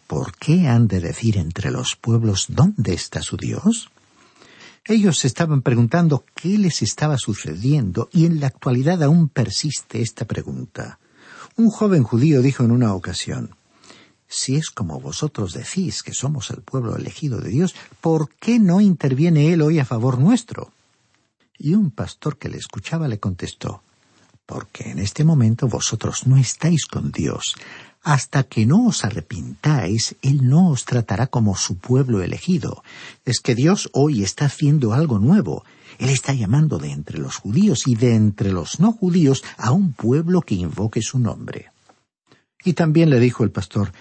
¿Por 0.07 0.35
qué 0.37 0.69
han 0.69 0.89
de 0.89 1.01
decir 1.01 1.37
entre 1.37 1.71
los 1.71 1.95
pueblos 1.95 2.47
dónde 2.49 2.95
está 2.95 3.21
su 3.21 3.37
Dios? 3.37 3.91
Ellos 4.87 5.19
se 5.19 5.27
estaban 5.27 5.61
preguntando 5.61 6.25
qué 6.35 6.57
les 6.57 6.81
estaba 6.81 7.19
sucediendo 7.19 8.09
y 8.11 8.25
en 8.25 8.41
la 8.41 8.47
actualidad 8.47 9.03
aún 9.03 9.29
persiste 9.29 10.01
esta 10.01 10.25
pregunta. 10.25 10.99
Un 11.57 11.69
joven 11.69 12.05
judío 12.05 12.41
dijo 12.41 12.65
en 12.65 12.71
una 12.71 12.95
ocasión 12.95 13.58
si 14.29 14.57
es 14.57 14.71
como 14.71 15.01
vosotros 15.01 15.55
decís 15.55 16.03
que 16.03 16.13
somos 16.13 16.51
el 16.51 16.61
pueblo 16.61 16.97
elegido 16.97 17.41
de 17.41 17.49
Dios, 17.49 17.75
¿por 18.01 18.29
qué 18.29 18.59
no 18.59 18.81
interviene 18.81 19.53
Él 19.53 19.63
hoy 19.63 19.79
a 19.79 19.87
favor 19.87 20.19
nuestro? 20.19 20.71
Y 21.57 21.75
un 21.75 21.91
pastor 21.91 22.37
que 22.37 22.51
le 22.51 22.59
escuchaba 22.59 23.09
le 23.09 23.19
contestó, 23.19 23.83
porque 24.45 24.91
en 24.91 24.99
este 24.99 25.25
momento 25.25 25.67
vosotros 25.67 26.27
no 26.27 26.37
estáis 26.37 26.87
con 26.87 27.11
Dios. 27.11 27.57
Hasta 28.03 28.45
que 28.45 28.65
no 28.65 28.87
os 28.87 29.05
arrepintáis, 29.05 30.15
Él 30.23 30.49
no 30.49 30.71
os 30.71 30.85
tratará 30.85 31.27
como 31.27 31.57
su 31.57 31.79
pueblo 31.79 32.23
elegido. 32.23 32.85
Es 33.25 33.41
que 33.41 33.55
Dios 33.55 33.91
hoy 33.93 34.23
está 34.23 34.45
haciendo 34.45 34.93
algo 34.93 35.19
nuevo. 35.19 35.65
Él 35.99 36.11
está 36.11 36.33
llamando 36.33 36.79
de 36.79 36.93
entre 36.93 37.19
los 37.19 37.37
judíos 37.37 37.87
y 37.87 37.97
de 37.97 38.15
entre 38.15 38.53
los 38.53 38.79
no 38.79 38.93
judíos 38.93 39.43
a 39.57 39.73
un 39.73 39.95
pueblo 39.95 40.43
que 40.43 40.55
invoque 40.55 41.03
su 41.03 41.19
nombre. 41.19 41.73
Y 42.65 42.75
también 42.75 43.11
le 43.11 43.19
dijo 43.19 43.43
el 43.43 43.51
pastor, 43.51 43.93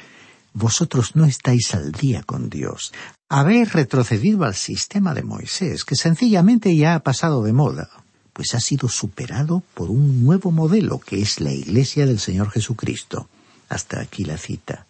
vosotros 0.58 1.16
no 1.16 1.26
estáis 1.26 1.76
al 1.76 1.92
día 1.92 2.24
con 2.24 2.50
Dios. 2.50 2.92
Habéis 3.30 3.74
retrocedido 3.74 4.44
al 4.44 4.56
sistema 4.56 5.14
de 5.14 5.24
Moisés, 5.24 5.86
que 5.86 5.96
sencillamente 5.96 6.76
ya 6.76 6.96
ha 6.96 7.00
pasado 7.00 7.44
de 7.44 7.54
moda, 7.54 7.90
pues 8.34 8.56
ha 8.56 8.60
sido 8.60 8.90
superado 8.90 9.62
por 9.74 9.92
un 9.92 10.24
nuevo 10.24 10.52
modelo 10.52 11.00
que 11.00 11.22
es 11.22 11.40
la 11.40 11.52
Iglesia 11.52 12.06
del 12.06 12.20
Señor 12.20 12.50
Jesucristo. 12.50 13.30
Hasta 13.70 14.00
aquí 14.00 14.24
la 14.24 14.38
cita. 14.38 14.88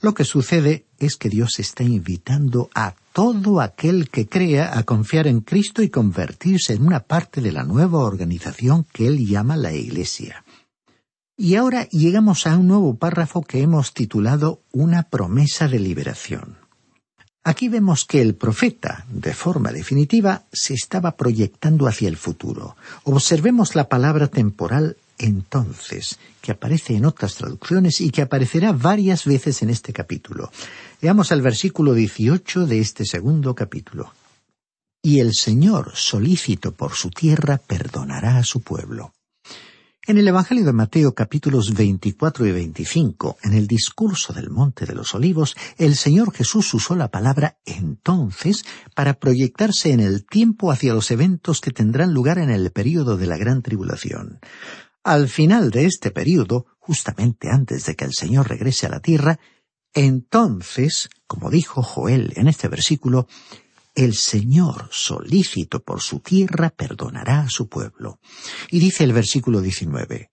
Lo 0.00 0.12
que 0.12 0.24
sucede 0.24 0.84
es 0.98 1.16
que 1.16 1.30
Dios 1.30 1.58
está 1.58 1.82
invitando 1.82 2.68
a 2.74 2.94
todo 3.12 3.60
aquel 3.62 4.10
que 4.10 4.28
crea 4.28 4.76
a 4.78 4.82
confiar 4.82 5.26
en 5.26 5.40
Cristo 5.40 5.82
y 5.82 5.88
convertirse 5.88 6.74
en 6.74 6.86
una 6.86 7.00
parte 7.00 7.40
de 7.40 7.52
la 7.52 7.64
nueva 7.64 8.00
organización 8.00 8.84
que 8.92 9.06
Él 9.06 9.26
llama 9.26 9.56
la 9.56 9.72
Iglesia. 9.72 10.44
Y 11.36 11.56
ahora 11.56 11.88
llegamos 11.88 12.46
a 12.46 12.56
un 12.56 12.68
nuevo 12.68 12.94
párrafo 12.94 13.42
que 13.42 13.60
hemos 13.60 13.92
titulado 13.92 14.62
Una 14.70 15.02
promesa 15.02 15.66
de 15.66 15.80
liberación. 15.80 16.58
Aquí 17.42 17.68
vemos 17.68 18.04
que 18.04 18.22
el 18.22 18.36
profeta, 18.36 19.04
de 19.10 19.34
forma 19.34 19.72
definitiva, 19.72 20.44
se 20.52 20.74
estaba 20.74 21.16
proyectando 21.16 21.88
hacia 21.88 22.08
el 22.08 22.16
futuro. 22.16 22.76
Observemos 23.02 23.74
la 23.74 23.88
palabra 23.88 24.28
temporal 24.28 24.96
entonces, 25.18 26.18
que 26.40 26.52
aparece 26.52 26.94
en 26.94 27.04
otras 27.04 27.34
traducciones 27.34 28.00
y 28.00 28.10
que 28.10 28.22
aparecerá 28.22 28.72
varias 28.72 29.24
veces 29.24 29.60
en 29.62 29.70
este 29.70 29.92
capítulo. 29.92 30.52
Veamos 31.02 31.32
el 31.32 31.42
versículo 31.42 31.94
18 31.94 32.66
de 32.66 32.78
este 32.78 33.04
segundo 33.04 33.56
capítulo. 33.56 34.12
Y 35.02 35.18
el 35.18 35.34
Señor, 35.34 35.92
solícito 35.94 36.72
por 36.72 36.92
su 36.94 37.10
tierra, 37.10 37.58
perdonará 37.58 38.38
a 38.38 38.44
su 38.44 38.60
pueblo. 38.60 39.12
En 40.06 40.18
el 40.18 40.28
Evangelio 40.28 40.66
de 40.66 40.74
Mateo 40.74 41.14
capítulos 41.14 41.72
24 41.72 42.46
y 42.46 42.52
25, 42.52 43.38
en 43.42 43.54
el 43.54 43.66
discurso 43.66 44.34
del 44.34 44.50
Monte 44.50 44.84
de 44.84 44.94
los 44.94 45.14
Olivos, 45.14 45.56
el 45.78 45.96
Señor 45.96 46.34
Jesús 46.34 46.74
usó 46.74 46.94
la 46.94 47.10
palabra 47.10 47.56
entonces 47.64 48.66
para 48.94 49.14
proyectarse 49.14 49.92
en 49.92 50.00
el 50.00 50.26
tiempo 50.26 50.70
hacia 50.70 50.92
los 50.92 51.10
eventos 51.10 51.62
que 51.62 51.70
tendrán 51.70 52.12
lugar 52.12 52.36
en 52.36 52.50
el 52.50 52.70
período 52.70 53.16
de 53.16 53.26
la 53.26 53.38
gran 53.38 53.62
tribulación. 53.62 54.40
Al 55.04 55.26
final 55.28 55.70
de 55.70 55.86
este 55.86 56.10
período, 56.10 56.66
justamente 56.78 57.48
antes 57.48 57.86
de 57.86 57.96
que 57.96 58.04
el 58.04 58.12
Señor 58.12 58.50
regrese 58.50 58.84
a 58.84 58.90
la 58.90 59.00
tierra, 59.00 59.40
entonces, 59.94 61.08
como 61.26 61.48
dijo 61.48 61.82
Joel 61.82 62.34
en 62.36 62.48
este 62.48 62.68
versículo, 62.68 63.26
el 63.94 64.14
Señor, 64.14 64.88
solícito 64.90 65.82
por 65.82 66.00
su 66.00 66.20
tierra, 66.20 66.70
perdonará 66.70 67.40
a 67.40 67.48
su 67.48 67.68
pueblo. 67.68 68.18
Y 68.70 68.80
dice 68.80 69.04
el 69.04 69.12
versículo 69.12 69.60
19, 69.60 70.30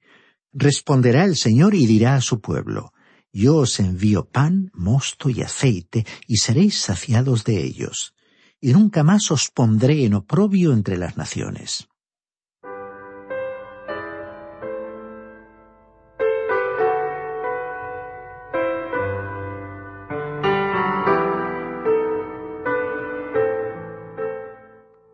Responderá 0.54 1.26
el 1.26 1.36
Señor 1.36 1.76
y 1.76 1.86
dirá 1.86 2.16
a 2.16 2.22
su 2.22 2.42
pueblo, 2.42 2.94
Yo 3.32 3.58
os 3.58 3.80
envío 3.80 4.26
pan, 4.26 4.72
mosto 4.74 5.30
y 5.30 5.42
aceite, 5.42 6.06
y 6.28 6.38
seréis 6.38 6.80
saciados 6.80 7.44
de 7.44 7.64
ellos, 7.64 8.14
y 8.60 8.74
nunca 8.74 9.04
más 9.04 9.32
os 9.32 9.50
pondré 9.50 10.06
en 10.06 10.16
oprobio 10.16 10.74
entre 10.74 10.98
las 10.98 11.16
naciones. 11.16 11.88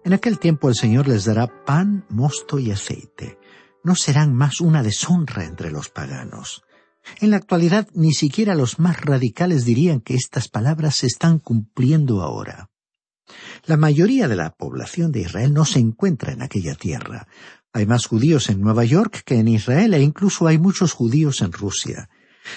En 0.08 0.14
aquel 0.14 0.40
tiempo 0.40 0.70
el 0.70 0.76
Señor 0.76 1.10
les 1.10 1.26
dará 1.26 1.66
pan, 1.66 2.06
mosto 2.08 2.60
y 2.60 2.72
aceite. 2.72 3.38
No 3.84 3.94
serán 3.94 4.34
más 4.34 4.62
una 4.62 4.82
deshonra 4.82 5.44
entre 5.44 5.70
los 5.70 5.90
paganos. 5.90 6.64
En 7.20 7.32
la 7.32 7.36
actualidad 7.36 7.90
ni 7.94 8.14
siquiera 8.14 8.56
los 8.56 8.80
más 8.80 9.02
radicales 9.02 9.66
dirían 9.66 10.00
que 10.00 10.16
estas 10.16 10.48
palabras 10.48 10.96
se 10.96 11.08
están 11.08 11.40
cumpliendo 11.40 12.22
ahora. 12.22 12.70
La 13.66 13.76
mayoría 13.76 14.30
de 14.30 14.38
la 14.38 14.52
población 14.52 15.12
de 15.12 15.24
Israel 15.24 15.54
no 15.54 15.66
se 15.66 15.80
encuentra 15.80 16.32
en 16.32 16.42
aquella 16.42 16.76
tierra. 16.76 17.28
Hay 17.74 17.86
más 17.86 18.06
judíos 18.06 18.50
en 18.50 18.62
Nueva 18.62 18.86
York 18.86 19.24
que 19.26 19.36
en 19.40 19.50
Israel 19.50 19.94
e 19.94 20.02
incluso 20.02 20.48
hay 20.48 20.58
muchos 20.58 20.94
judíos 20.94 21.42
en 21.42 21.52
Rusia 21.52 22.08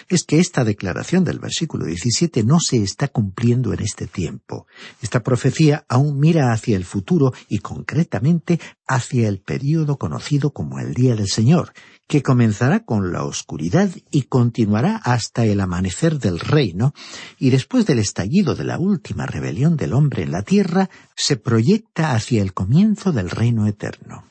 es 0.08 0.24
que 0.24 0.38
esta 0.38 0.64
declaración 0.64 1.24
del 1.24 1.38
versículo 1.38 1.86
17 1.86 2.44
no 2.44 2.60
se 2.60 2.82
está 2.82 3.08
cumpliendo 3.08 3.72
en 3.72 3.80
este 3.80 4.06
tiempo. 4.06 4.66
Esta 5.02 5.22
profecía 5.22 5.84
aún 5.88 6.18
mira 6.18 6.52
hacia 6.52 6.76
el 6.76 6.84
futuro 6.84 7.32
y 7.48 7.58
concretamente 7.58 8.60
hacia 8.86 9.28
el 9.28 9.40
período 9.40 9.98
conocido 9.98 10.52
como 10.52 10.78
el 10.80 10.94
Día 10.94 11.14
del 11.14 11.28
Señor, 11.28 11.72
que 12.08 12.22
comenzará 12.22 12.84
con 12.84 13.12
la 13.12 13.24
oscuridad 13.24 13.90
y 14.10 14.22
continuará 14.22 14.96
hasta 14.96 15.44
el 15.44 15.60
amanecer 15.60 16.18
del 16.18 16.40
reino, 16.40 16.92
y 17.38 17.50
después 17.50 17.86
del 17.86 18.00
estallido 18.00 18.56
de 18.56 18.64
la 18.64 18.78
última 18.78 19.26
rebelión 19.26 19.76
del 19.76 19.92
hombre 19.92 20.24
en 20.24 20.32
la 20.32 20.42
tierra, 20.42 20.90
se 21.14 21.36
proyecta 21.36 22.12
hacia 22.12 22.42
el 22.42 22.52
comienzo 22.52 23.12
del 23.12 23.30
reino 23.30 23.66
eterno. 23.66 24.29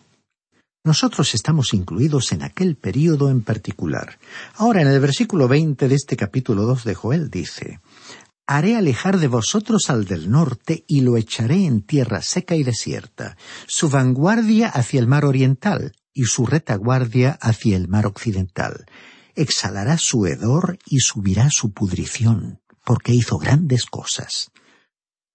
Nosotros 0.89 1.35
estamos 1.35 1.75
incluidos 1.75 2.31
en 2.31 2.41
aquel 2.41 2.75
período 2.75 3.29
en 3.29 3.43
particular. 3.43 4.17
Ahora, 4.55 4.81
en 4.81 4.87
el 4.87 4.99
versículo 4.99 5.47
veinte 5.47 5.87
de 5.87 5.93
este 5.93 6.17
capítulo 6.17 6.63
dos 6.63 6.83
de 6.83 6.95
Joel 6.95 7.29
dice 7.29 7.79
Haré 8.47 8.75
alejar 8.75 9.19
de 9.19 9.27
vosotros 9.27 9.91
al 9.91 10.05
del 10.05 10.31
norte 10.31 10.85
y 10.87 11.01
lo 11.01 11.15
echaré 11.15 11.67
en 11.67 11.83
tierra 11.83 12.23
seca 12.23 12.55
y 12.55 12.63
desierta, 12.63 13.37
su 13.67 13.87
vanguardia 13.87 14.67
hacia 14.67 14.99
el 14.99 15.05
mar 15.05 15.25
oriental 15.25 15.91
y 16.11 16.23
su 16.23 16.47
retaguardia 16.47 17.37
hacia 17.39 17.77
el 17.77 17.87
mar 17.87 18.07
occidental. 18.07 18.87
Exhalará 19.35 19.99
su 19.99 20.25
hedor 20.25 20.79
y 20.87 21.01
subirá 21.01 21.49
su 21.51 21.71
pudrición, 21.71 22.61
porque 22.83 23.13
hizo 23.13 23.37
grandes 23.37 23.85
cosas. 23.85 24.49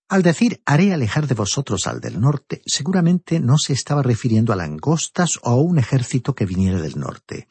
Al 0.08 0.22
decir 0.22 0.60
haré 0.66 0.92
alejar 0.92 1.26
de 1.26 1.34
vosotros 1.34 1.86
al 1.86 2.00
del 2.00 2.20
norte, 2.20 2.60
seguramente 2.66 3.40
no 3.40 3.56
se 3.56 3.72
estaba 3.72 4.02
refiriendo 4.02 4.52
a 4.52 4.56
langostas 4.56 5.38
o 5.42 5.50
a 5.50 5.56
un 5.56 5.78
ejército 5.78 6.34
que 6.34 6.44
viniera 6.44 6.80
del 6.80 6.98
norte. 6.98 7.48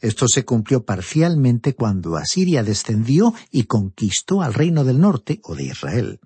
Esto 0.00 0.28
se 0.28 0.44
cumplió 0.44 0.84
parcialmente 0.84 1.74
cuando 1.74 2.16
Asiria 2.16 2.62
descendió 2.62 3.32
y 3.50 3.64
conquistó 3.64 4.42
al 4.42 4.52
reino 4.52 4.84
del 4.84 5.00
norte 5.00 5.40
o 5.44 5.54
de 5.54 5.64
Israel. 5.64 6.20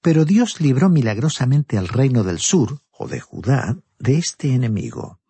Pero 0.00 0.24
Dios 0.24 0.60
libró 0.60 0.88
milagrosamente 0.88 1.78
al 1.78 1.88
reino 1.88 2.24
del 2.24 2.40
sur, 2.40 2.80
o 2.90 3.06
de 3.06 3.20
Judá, 3.20 3.78
de 3.98 4.18
este 4.18 4.52
enemigo. 4.52 5.20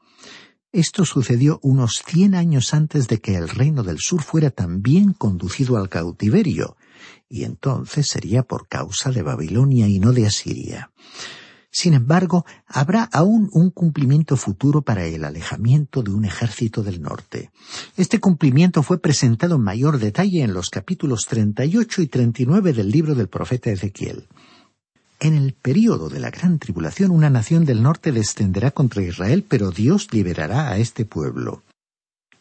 Esto 0.72 1.04
sucedió 1.04 1.58
unos 1.62 2.02
cien 2.06 2.34
años 2.34 2.74
antes 2.74 3.08
de 3.08 3.20
que 3.20 3.36
el 3.36 3.48
reino 3.48 3.82
del 3.82 3.98
sur 3.98 4.22
fuera 4.22 4.50
también 4.50 5.12
conducido 5.12 5.76
al 5.76 5.88
cautiverio, 5.88 6.76
y 7.28 7.44
entonces 7.44 8.08
sería 8.08 8.42
por 8.42 8.68
causa 8.68 9.10
de 9.10 9.22
Babilonia 9.22 9.88
y 9.88 9.98
no 9.98 10.12
de 10.12 10.26
Asiria. 10.26 10.90
Sin 11.70 11.92
embargo, 11.92 12.46
habrá 12.66 13.04
aún 13.04 13.50
un 13.52 13.70
cumplimiento 13.70 14.38
futuro 14.38 14.80
para 14.80 15.04
el 15.04 15.24
alejamiento 15.24 16.02
de 16.02 16.10
un 16.10 16.24
ejército 16.24 16.82
del 16.82 17.02
norte. 17.02 17.50
Este 17.98 18.18
cumplimiento 18.18 18.82
fue 18.82 18.98
presentado 18.98 19.56
en 19.56 19.62
mayor 19.62 19.98
detalle 19.98 20.42
en 20.42 20.54
los 20.54 20.70
capítulos 20.70 21.26
38 21.26 22.00
y 22.00 22.06
39 22.06 22.72
del 22.72 22.90
libro 22.90 23.14
del 23.14 23.28
profeta 23.28 23.70
Ezequiel. 23.70 24.26
En 25.20 25.34
el 25.34 25.52
período 25.52 26.08
de 26.08 26.20
la 26.20 26.30
gran 26.30 26.58
tribulación 26.58 27.10
una 27.10 27.28
nación 27.28 27.66
del 27.66 27.82
norte 27.82 28.10
descenderá 28.10 28.70
contra 28.70 29.02
Israel, 29.02 29.44
pero 29.46 29.70
Dios 29.70 30.08
liberará 30.12 30.70
a 30.70 30.78
este 30.78 31.04
pueblo. 31.04 31.62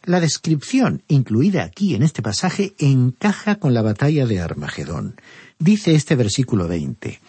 La 0.06 0.20
descripción 0.20 1.02
incluida 1.08 1.64
aquí 1.64 1.96
en 1.96 2.04
este 2.04 2.22
pasaje 2.22 2.76
encaja 2.78 3.56
con 3.56 3.74
la 3.74 3.82
batalla 3.82 4.28
de 4.28 4.40
Armagedón. 4.40 5.16
Dice 5.58 5.96
este 5.96 6.16
versículo 6.16 6.68
20, 6.68 7.20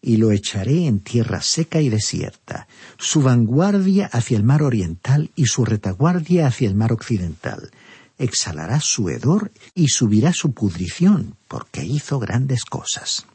y 0.00 0.16
lo 0.16 0.32
echaré 0.32 0.86
en 0.86 1.00
tierra 1.00 1.42
seca 1.42 1.82
y 1.82 1.90
desierta, 1.90 2.66
su 2.96 3.20
vanguardia 3.20 4.06
hacia 4.06 4.38
el 4.38 4.42
mar 4.42 4.62
oriental 4.62 5.30
y 5.36 5.46
su 5.46 5.66
retaguardia 5.66 6.46
hacia 6.46 6.68
el 6.68 6.74
mar 6.74 6.94
occidental. 6.94 7.70
Exhalará 8.16 8.80
su 8.80 9.10
hedor 9.10 9.52
y 9.74 9.88
subirá 9.88 10.32
su 10.32 10.52
pudrición, 10.52 11.36
porque 11.46 11.84
hizo 11.84 12.18
grandes 12.18 12.64
cosas. 12.64 13.26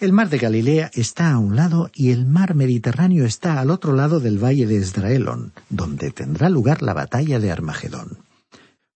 El 0.00 0.12
mar 0.12 0.30
de 0.30 0.38
Galilea 0.38 0.92
está 0.94 1.32
a 1.32 1.38
un 1.38 1.56
lado 1.56 1.90
y 1.92 2.12
el 2.12 2.24
mar 2.24 2.54
Mediterráneo 2.54 3.24
está 3.24 3.58
al 3.58 3.68
otro 3.68 3.92
lado 3.92 4.20
del 4.20 4.38
valle 4.38 4.64
de 4.64 4.76
Esdraelon, 4.76 5.52
donde 5.70 6.12
tendrá 6.12 6.48
lugar 6.48 6.82
la 6.82 6.94
batalla 6.94 7.40
de 7.40 7.50
Armagedón. 7.50 8.18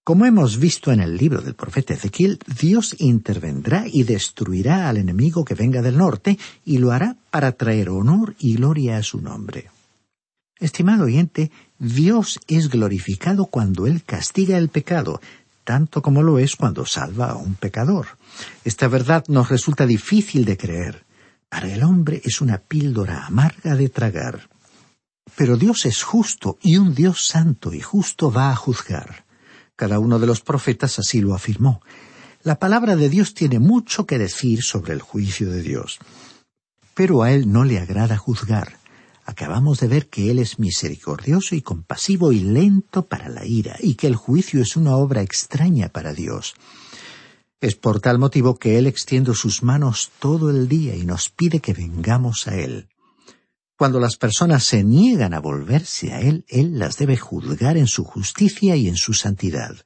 Como 0.05 0.27
hemos 0.27 0.59
visto 0.59 0.93
en 0.93 1.01
el 1.01 1.17
libro 1.17 1.43
del 1.43 1.55
profeta 1.55 1.95
Ezequiel, 1.95 2.39
Dios 2.61 2.95
intervendrá 3.01 3.85
y 3.93 4.05
destruirá 4.05 4.89
al 4.89 4.97
enemigo 4.97 5.45
que 5.45 5.57
venga 5.57 5.83
del 5.83 5.99
norte 5.99 6.39
y 6.65 6.79
lo 6.79 6.93
hará 6.93 7.17
para 7.33 7.51
traer 7.51 7.91
honor 7.91 8.37
y 8.39 8.55
gloria 8.55 8.97
a 8.97 9.03
su 9.03 9.21
nombre. 9.21 9.71
Estimado 10.61 11.07
oyente, 11.07 11.51
Dios 11.81 12.39
es 12.47 12.71
glorificado 12.71 13.47
cuando 13.47 13.89
Él 13.89 14.05
castiga 14.05 14.57
el 14.57 14.69
pecado, 14.69 15.21
tanto 15.65 16.03
como 16.03 16.23
lo 16.23 16.39
es 16.39 16.57
cuando 16.57 16.87
salva 16.87 17.31
a 17.31 17.37
un 17.37 17.55
pecador. 17.55 18.07
Esta 18.65 18.89
verdad 18.89 19.25
nos 19.29 19.49
resulta 19.49 19.87
difícil 19.87 20.45
de 20.45 20.57
creer. 20.57 21.05
Para 21.49 21.73
el 21.73 21.83
hombre 21.83 22.21
es 22.25 22.41
una 22.41 22.59
píldora 22.59 23.27
amarga 23.27 23.75
de 23.75 23.89
tragar. 23.89 24.49
Pero 25.37 25.57
Dios 25.57 25.87
es 25.87 26.03
justo 26.03 26.59
y 26.63 26.77
un 26.77 26.95
Dios 26.95 27.27
santo 27.27 27.73
y 27.73 27.81
justo 27.81 28.31
va 28.33 28.51
a 28.51 28.57
juzgar. 28.57 29.25
Cada 29.77 29.99
uno 29.99 30.19
de 30.19 30.27
los 30.27 30.41
profetas 30.41 30.99
así 30.99 31.21
lo 31.21 31.35
afirmó. 31.35 31.81
La 32.43 32.59
palabra 32.59 32.97
de 32.97 33.09
Dios 33.09 33.35
tiene 33.35 33.59
mucho 33.59 34.07
que 34.07 34.19
decir 34.19 34.63
sobre 34.63 34.93
el 34.95 35.01
juicio 35.01 35.51
de 35.51 35.63
Dios. 35.63 35.99
Pero 36.95 37.23
a 37.23 37.33
Él 37.33 37.51
no 37.51 37.65
le 37.65 37.79
agrada 37.79 38.17
juzgar. 38.17 38.82
Acabamos 39.25 39.79
de 39.79 39.89
ver 39.89 40.09
que 40.09 40.31
Él 40.31 40.39
es 40.39 40.59
misericordioso 40.59 41.55
y 41.55 41.63
compasivo 41.63 42.33
y 42.33 42.41
lento 42.41 43.07
para 43.07 43.29
la 43.29 43.47
ira, 43.47 43.77
y 43.81 43.95
que 43.95 44.09
el 44.09 44.17
juicio 44.17 44.61
es 44.61 44.77
una 44.77 44.97
obra 44.97 45.23
extraña 45.23 45.89
para 45.89 46.13
Dios. 46.13 46.55
Es 47.61 47.77
por 47.77 48.01
tal 48.01 48.19
motivo 48.19 48.57
que 48.57 48.79
Él 48.79 48.89
extiende 48.89 49.35
sus 49.35 49.63
manos 49.63 50.11
todo 50.19 50.51
el 50.51 50.69
día 50.69 50.97
y 50.97 51.05
nos 51.05 51.31
pide 51.31 51.61
que 51.61 51.73
vengamos 51.73 52.49
a 52.49 52.57
Él. 52.57 52.89
Cuando 53.77 54.01
las 54.01 54.17
personas 54.17 54.65
se 54.65 54.83
niegan 54.83 55.35
a 55.35 55.41
volverse 55.41 56.13
a 56.13 56.21
Él, 56.21 56.45
Él 56.49 56.79
las 56.79 56.99
debe 56.99 57.17
juzgar 57.17 57.77
en 57.77 57.87
su 57.87 58.05
justicia 58.05 58.75
y 58.75 58.89
en 58.89 58.97
su 58.97 59.13
santidad. 59.13 59.77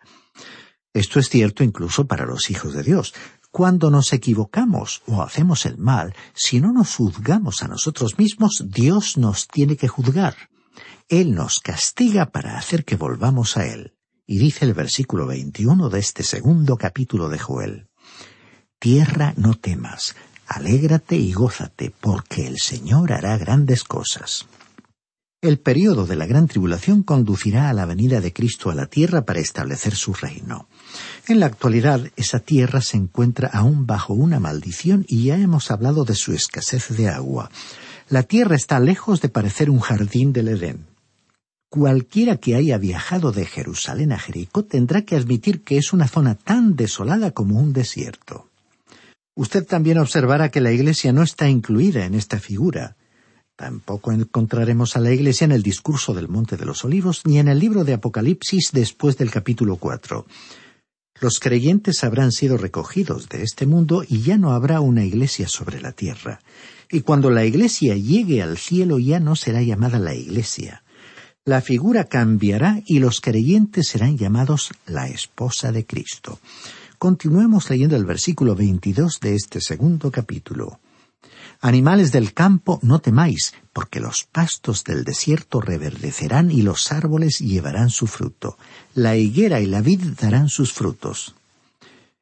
Esto 0.95 1.21
es 1.21 1.29
cierto 1.29 1.63
incluso 1.63 2.07
para 2.07 2.25
los 2.25 2.51
hijos 2.51 2.73
de 2.73 2.83
Dios. 2.83 3.13
Cuando 3.57 3.91
nos 3.91 4.13
equivocamos 4.13 5.01
o 5.07 5.23
hacemos 5.23 5.65
el 5.65 5.79
mal, 5.79 6.15
si 6.35 6.61
no 6.61 6.75
nos 6.75 6.97
juzgamos 6.97 7.63
a 7.63 7.69
nosotros 7.69 8.19
mismos, 8.19 8.67
Dios 8.67 9.17
nos 9.17 9.49
tiene 9.49 9.79
que 9.79 9.89
juzgar. 9.89 10.35
Él 11.09 11.35
nos 11.35 11.61
castiga 11.61 12.27
para 12.27 12.59
hacer 12.59 12.85
que 12.85 12.97
volvamos 12.97 13.57
a 13.57 13.65
Él. 13.65 13.95
Y 14.27 14.37
dice 14.37 14.67
el 14.67 14.75
versículo 14.75 15.27
21 15.27 15.89
de 15.89 15.99
este 15.99 16.23
segundo 16.23 16.77
capítulo 16.77 17.31
de 17.31 17.39
Joel. 17.39 17.89
Tierra 18.79 19.33
no 19.39 19.55
temas, 19.55 20.15
Alégrate 20.47 21.17
y 21.17 21.33
gózate, 21.33 21.95
porque 21.99 22.47
el 22.47 22.59
Señor 22.59 23.11
hará 23.11 23.39
grandes 23.39 23.85
cosas. 23.85 24.47
El 25.43 25.59
período 25.59 26.07
de 26.07 26.17
la 26.17 26.27
gran 26.27 26.49
tribulación 26.49 27.03
conducirá 27.03 27.69
a 27.69 27.75
la 27.75 27.85
venida 27.85 28.23
de 28.23 28.33
Cristo 28.33 28.71
a 28.71 28.75
la 28.75 28.87
tierra 28.87 29.27
para 29.27 29.41
establecer 29.41 29.95
su 29.95 30.15
reino. 30.15 30.67
En 31.29 31.41
la 31.41 31.47
actualidad, 31.47 32.11
esa 32.17 32.41
tierra 32.41 32.81
se 32.81 32.97
encuentra 32.97 33.51
aún 33.53 33.87
bajo 33.87 34.15
una 34.15 34.41
maldición 34.41 35.05
y 35.07 35.25
ya 35.25 35.37
hemos 35.37 35.71
hablado 35.71 36.05
de 36.05 36.15
su 36.15 36.33
escasez 36.33 36.89
de 36.97 37.09
agua. 37.09 37.51
La 38.09 38.23
tierra 38.23 38.57
está 38.57 38.81
lejos 38.81 39.21
de 39.21 39.29
parecer 39.29 39.69
un 39.69 39.81
jardín 39.81 40.33
del 40.33 40.49
Edén. 40.49 40.87
Cualquiera 41.69 42.39
que 42.39 42.55
haya 42.55 42.79
viajado 42.79 43.31
de 43.31 43.45
Jerusalén 43.45 44.13
a 44.13 44.19
Jericó 44.19 44.65
tendrá 44.65 45.03
que 45.03 45.17
admitir 45.17 45.65
que 45.65 45.77
es 45.77 45.93
una 45.93 46.09
zona 46.09 46.37
tan 46.37 46.77
desolada 46.77 47.33
como 47.33 47.61
un 47.61 47.75
desierto. 47.75 48.49
Usted 49.35 49.67
también 49.67 49.99
observará 49.99 50.49
que 50.51 50.63
la 50.63 50.73
Iglesia 50.73 51.13
no 51.13 51.23
está 51.23 51.51
incluida 51.51 52.07
en 52.07 52.15
esta 52.15 52.41
figura. 52.41 52.97
Tampoco 53.57 54.13
encontraremos 54.13 54.97
a 54.97 55.01
la 55.01 55.13
Iglesia 55.13 55.47
en 55.47 55.53
el 55.53 55.63
discurso 55.63 56.13
del 56.13 56.29
Monte 56.29 56.59
de 56.59 56.67
los 56.67 56.85
Olivos 56.85 57.23
ni 57.25 57.39
en 57.39 57.49
el 57.49 57.59
libro 57.59 57.85
de 57.85 57.95
Apocalipsis 57.95 58.69
después 58.71 59.17
del 59.17 59.31
capítulo 59.31 59.77
cuatro. 59.77 60.27
Los 61.23 61.41
creyentes 61.41 62.05
habrán 62.05 62.33
sido 62.33 62.59
recogidos 62.59 63.31
de 63.31 63.43
este 63.43 63.65
mundo 63.65 64.05
y 64.07 64.21
ya 64.21 64.37
no 64.37 64.53
habrá 64.53 64.81
una 64.81 65.07
iglesia 65.07 65.49
sobre 65.49 65.81
la 65.81 65.93
tierra. 65.93 66.41
Y 66.91 67.01
cuando 67.01 67.31
la 67.31 67.47
iglesia 67.47 67.97
llegue 67.97 68.43
al 68.43 68.59
cielo 68.59 68.99
ya 68.99 69.21
no 69.21 69.35
será 69.37 69.63
llamada 69.63 69.99
la 69.99 70.15
iglesia. 70.15 70.85
La 71.47 71.63
figura 71.63 72.05
cambiará 72.05 72.83
y 72.85 72.99
los 72.99 73.23
creyentes 73.23 73.89
serán 73.89 74.19
llamados 74.19 74.73
la 74.85 75.09
esposa 75.09 75.73
de 75.73 75.87
Cristo. 75.87 76.39
Continuemos 76.99 77.71
leyendo 77.71 77.97
el 77.97 78.05
versículo 78.05 78.55
22 78.55 79.19
de 79.21 79.35
este 79.35 79.63
segundo 79.63 80.11
capítulo. 80.11 80.79
Animales 81.61 82.13
del 82.13 82.33
campo, 82.33 82.79
no 82.83 83.01
temáis, 83.01 83.55
porque 83.73 84.01
los 84.01 84.25
pastos 84.25 84.85
del 84.85 85.05
desierto 85.05 85.61
reverdecerán 85.61 86.51
y 86.51 86.63
los 86.63 86.93
árboles 86.93 87.39
llevarán 87.39 87.91
su 87.91 88.07
fruto. 88.07 88.59
La 88.95 89.17
higuera 89.17 89.61
y 89.61 89.67
la 89.67 89.81
vid 89.81 90.01
darán 90.21 90.49
sus 90.49 90.73
frutos. 90.73 91.35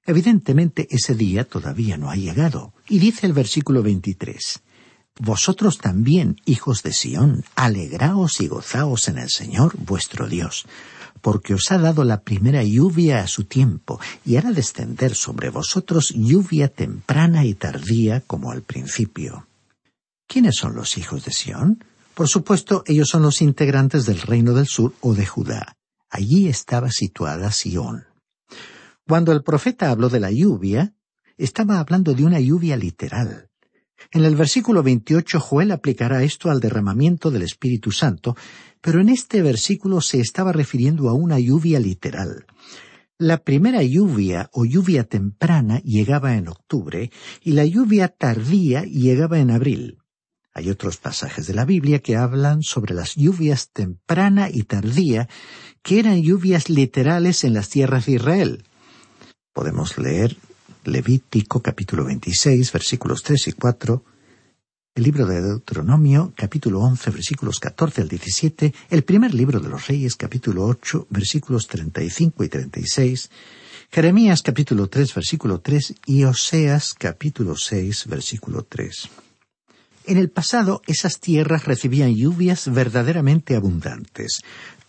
Evidentemente 0.06 0.86
ese 0.90 1.14
día 1.14 1.44
todavía 1.44 1.96
no 1.96 2.10
ha 2.10 2.16
llegado. 2.16 2.72
Y 2.88 2.98
dice 2.98 3.26
el 3.26 3.32
versículo 3.32 3.82
23. 3.82 4.60
Vosotros 5.20 5.78
también, 5.78 6.40
hijos 6.44 6.82
de 6.82 6.92
Sión, 6.92 7.44
alegraos 7.54 8.40
y 8.40 8.48
gozaos 8.48 9.08
en 9.08 9.18
el 9.18 9.30
Señor 9.30 9.76
vuestro 9.78 10.28
Dios, 10.28 10.66
porque 11.20 11.54
os 11.54 11.70
ha 11.70 11.78
dado 11.78 12.04
la 12.04 12.22
primera 12.22 12.62
lluvia 12.62 13.20
a 13.22 13.26
su 13.26 13.44
tiempo, 13.44 14.00
y 14.24 14.36
hará 14.36 14.52
descender 14.52 15.14
sobre 15.14 15.50
vosotros 15.50 16.12
lluvia 16.16 16.68
temprana 16.68 17.44
y 17.44 17.54
tardía 17.54 18.20
como 18.20 18.50
al 18.50 18.62
principio. 18.62 19.46
¿Quiénes 20.26 20.56
son 20.56 20.74
los 20.74 20.96
hijos 20.98 21.24
de 21.24 21.32
Sión? 21.32 21.84
Por 22.14 22.28
supuesto, 22.28 22.84
ellos 22.86 23.08
son 23.08 23.22
los 23.22 23.42
integrantes 23.42 24.06
del 24.06 24.20
reino 24.20 24.54
del 24.54 24.66
sur 24.66 24.94
o 25.00 25.14
de 25.14 25.26
Judá. 25.26 25.76
Allí 26.10 26.48
estaba 26.48 26.90
situada 26.90 27.50
Sión. 27.50 28.04
Cuando 29.06 29.32
el 29.32 29.42
profeta 29.42 29.90
habló 29.90 30.08
de 30.08 30.20
la 30.20 30.30
lluvia, 30.30 30.94
estaba 31.36 31.78
hablando 31.78 32.14
de 32.14 32.24
una 32.24 32.40
lluvia 32.40 32.76
literal. 32.76 33.48
En 34.10 34.24
el 34.24 34.36
versículo 34.36 34.82
28 34.82 35.40
Joel 35.40 35.72
aplicará 35.72 36.22
esto 36.22 36.50
al 36.50 36.60
derramamiento 36.60 37.30
del 37.30 37.42
Espíritu 37.42 37.90
Santo, 37.90 38.36
pero 38.84 39.00
en 39.00 39.08
este 39.08 39.40
versículo 39.40 40.02
se 40.02 40.20
estaba 40.20 40.52
refiriendo 40.52 41.08
a 41.08 41.14
una 41.14 41.38
lluvia 41.38 41.80
literal. 41.80 42.44
La 43.16 43.38
primera 43.38 43.82
lluvia 43.82 44.50
o 44.52 44.66
lluvia 44.66 45.04
temprana 45.04 45.80
llegaba 45.82 46.34
en 46.34 46.48
octubre 46.48 47.10
y 47.40 47.52
la 47.52 47.64
lluvia 47.64 48.08
tardía 48.08 48.82
llegaba 48.82 49.38
en 49.38 49.50
abril. 49.50 50.02
Hay 50.52 50.68
otros 50.68 50.98
pasajes 50.98 51.46
de 51.46 51.54
la 51.54 51.64
Biblia 51.64 52.00
que 52.00 52.16
hablan 52.16 52.60
sobre 52.60 52.92
las 52.92 53.14
lluvias 53.14 53.70
temprana 53.72 54.50
y 54.52 54.64
tardía, 54.64 55.30
que 55.82 55.98
eran 55.98 56.20
lluvias 56.20 56.68
literales 56.68 57.42
en 57.44 57.54
las 57.54 57.70
tierras 57.70 58.04
de 58.04 58.12
Israel. 58.12 58.64
Podemos 59.54 59.96
leer 59.96 60.36
Levítico 60.84 61.62
capítulo 61.62 62.04
26 62.04 62.70
versículos 62.70 63.22
3 63.22 63.48
y 63.48 63.52
4, 63.52 64.04
el 64.94 65.02
libro 65.02 65.26
de 65.26 65.42
Deuteronomio, 65.42 66.32
capítulo 66.36 66.78
11, 66.78 67.10
versículos 67.10 67.58
14 67.58 68.02
al 68.02 68.08
17, 68.08 68.72
el 68.90 69.02
primer 69.02 69.34
libro 69.34 69.58
de 69.58 69.68
los 69.68 69.88
Reyes, 69.88 70.14
capítulo 70.14 70.64
8, 70.66 71.08
versículos 71.10 71.66
35 71.66 72.44
y 72.44 72.48
36, 72.48 73.30
Jeremías, 73.90 74.42
capítulo 74.42 74.86
3, 74.86 75.12
versículo 75.12 75.58
3 75.58 75.94
y 76.06 76.22
Oseas, 76.22 76.94
capítulo 76.94 77.56
6, 77.56 78.06
versículo 78.06 78.62
3. 78.62 79.08
En 80.06 80.18
el 80.18 80.30
pasado 80.30 80.80
esas 80.86 81.18
tierras 81.18 81.64
recibían 81.64 82.14
lluvias 82.14 82.72
verdaderamente 82.72 83.56
abundantes. 83.56 84.42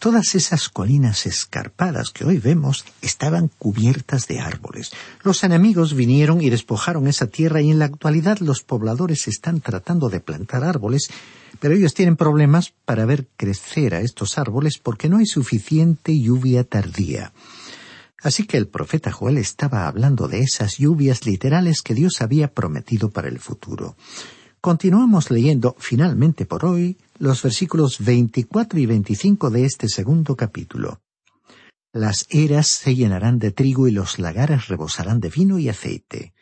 Todas 0.06 0.36
esas 0.36 0.70
colinas 0.70 1.26
escarpadas 1.26 2.12
que 2.12 2.26
hoy 2.26 2.38
vemos 2.38 2.86
estaban 3.02 3.50
cubiertas 3.58 4.28
de 4.28 4.40
árboles. 4.40 4.92
Los 5.24 5.44
enemigos 5.44 5.96
vinieron 5.96 6.42
y 6.42 6.52
despojaron 6.52 7.08
esa 7.08 7.26
tierra 7.26 7.60
y 7.64 7.72
en 7.72 7.80
la 7.80 7.86
actualidad 7.86 8.38
los 8.38 8.62
pobladores 8.62 9.28
están 9.28 9.62
tratando 9.62 10.10
de 10.10 10.20
plantar 10.20 10.64
árboles, 10.64 11.10
pero 11.60 11.74
ellos 11.74 11.96
tienen 11.96 12.18
problemas 12.18 12.72
para 12.86 13.06
ver 13.06 13.26
crecer 13.36 13.96
a 13.96 14.02
estos 14.02 14.38
árboles 14.38 14.78
porque 14.78 15.10
no 15.10 15.18
hay 15.18 15.26
suficiente 15.26 16.16
lluvia 16.16 16.64
tardía. 16.64 17.34
Así 18.22 18.46
que 18.46 18.58
el 18.58 18.68
profeta 18.68 19.12
Joel 19.12 19.40
estaba 19.40 19.88
hablando 19.88 20.28
de 20.28 20.42
esas 20.42 20.78
lluvias 20.78 21.26
literales 21.26 21.82
que 21.82 21.96
Dios 21.96 22.22
había 22.22 22.54
prometido 22.54 23.10
para 23.10 23.28
el 23.28 23.40
futuro. 23.40 23.96
Continuamos 24.62 25.32
leyendo 25.32 25.76
finalmente 25.80 26.46
por 26.46 26.64
hoy 26.64 26.96
los 27.18 27.42
versículos 27.42 28.04
24 28.04 28.80
y 28.80 28.86
25 28.86 29.50
de 29.50 29.66
este 29.66 29.88
segundo 29.88 30.36
capítulo. 30.36 31.02
Las 31.94 32.28
eras 32.30 32.68
se 32.68 32.96
llenarán 32.96 33.40
de 33.40 33.52
trigo 33.52 33.88
y 33.88 33.92
los 33.92 34.20
lagares 34.20 34.68
rebosarán 34.68 35.22
de 35.22 35.30
vino 35.30 35.60
y 35.60 35.70
aceite. 35.70 36.34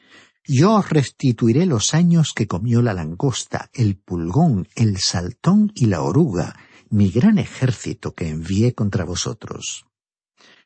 Yo 0.46 0.74
os 0.74 0.90
restituiré 0.90 1.66
los 1.66 1.94
años 1.94 2.34
que 2.36 2.48
comió 2.48 2.82
la 2.82 2.94
langosta, 2.94 3.70
el 3.74 3.98
pulgón, 3.98 4.68
el 4.76 4.98
saltón 4.98 5.72
y 5.76 5.86
la 5.86 6.02
oruga, 6.02 6.58
mi 6.90 7.10
gran 7.12 7.38
ejército 7.38 8.14
que 8.14 8.30
envié 8.30 8.74
contra 8.74 9.06
vosotros. 9.06 9.86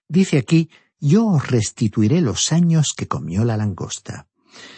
Dice 0.07 0.37
aquí, 0.37 0.69
yo 0.99 1.27
os 1.27 1.47
restituiré 1.51 2.21
los 2.21 2.51
años 2.51 2.93
que 2.95 3.07
comió 3.07 3.43
la 3.43 3.57
langosta. 3.57 4.26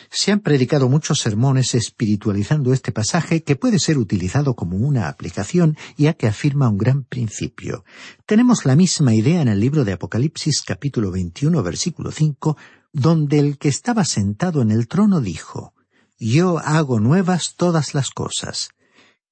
Se 0.09 0.31
han 0.31 0.39
predicado 0.39 0.89
muchos 0.89 1.19
sermones 1.19 1.75
espiritualizando 1.75 2.73
este 2.73 2.91
pasaje 2.91 3.43
que 3.43 3.55
puede 3.55 3.79
ser 3.79 3.97
utilizado 3.97 4.55
como 4.55 4.77
una 4.77 5.07
aplicación 5.07 5.77
ya 5.97 6.13
que 6.13 6.27
afirma 6.27 6.69
un 6.69 6.77
gran 6.77 7.03
principio. 7.03 7.85
Tenemos 8.25 8.65
la 8.65 8.75
misma 8.75 9.13
idea 9.13 9.41
en 9.41 9.47
el 9.47 9.59
libro 9.59 9.85
de 9.85 9.93
Apocalipsis 9.93 10.63
capítulo 10.63 11.11
21 11.11 11.61
versículo 11.61 12.11
5 12.11 12.57
donde 12.91 13.39
el 13.39 13.57
que 13.57 13.69
estaba 13.69 14.03
sentado 14.05 14.61
en 14.61 14.71
el 14.71 14.87
trono 14.87 15.21
dijo 15.21 15.73
Yo 16.17 16.59
hago 16.59 16.99
nuevas 16.99 17.55
todas 17.55 17.93
las 17.93 18.09
cosas. 18.09 18.69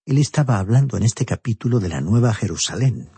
Él 0.06 0.20
estaba 0.20 0.60
hablando 0.60 0.96
en 0.96 1.04
este 1.04 1.26
capítulo 1.26 1.80
de 1.80 1.90
la 1.90 2.02
Nueva 2.02 2.34
Jerusalén. 2.34 3.10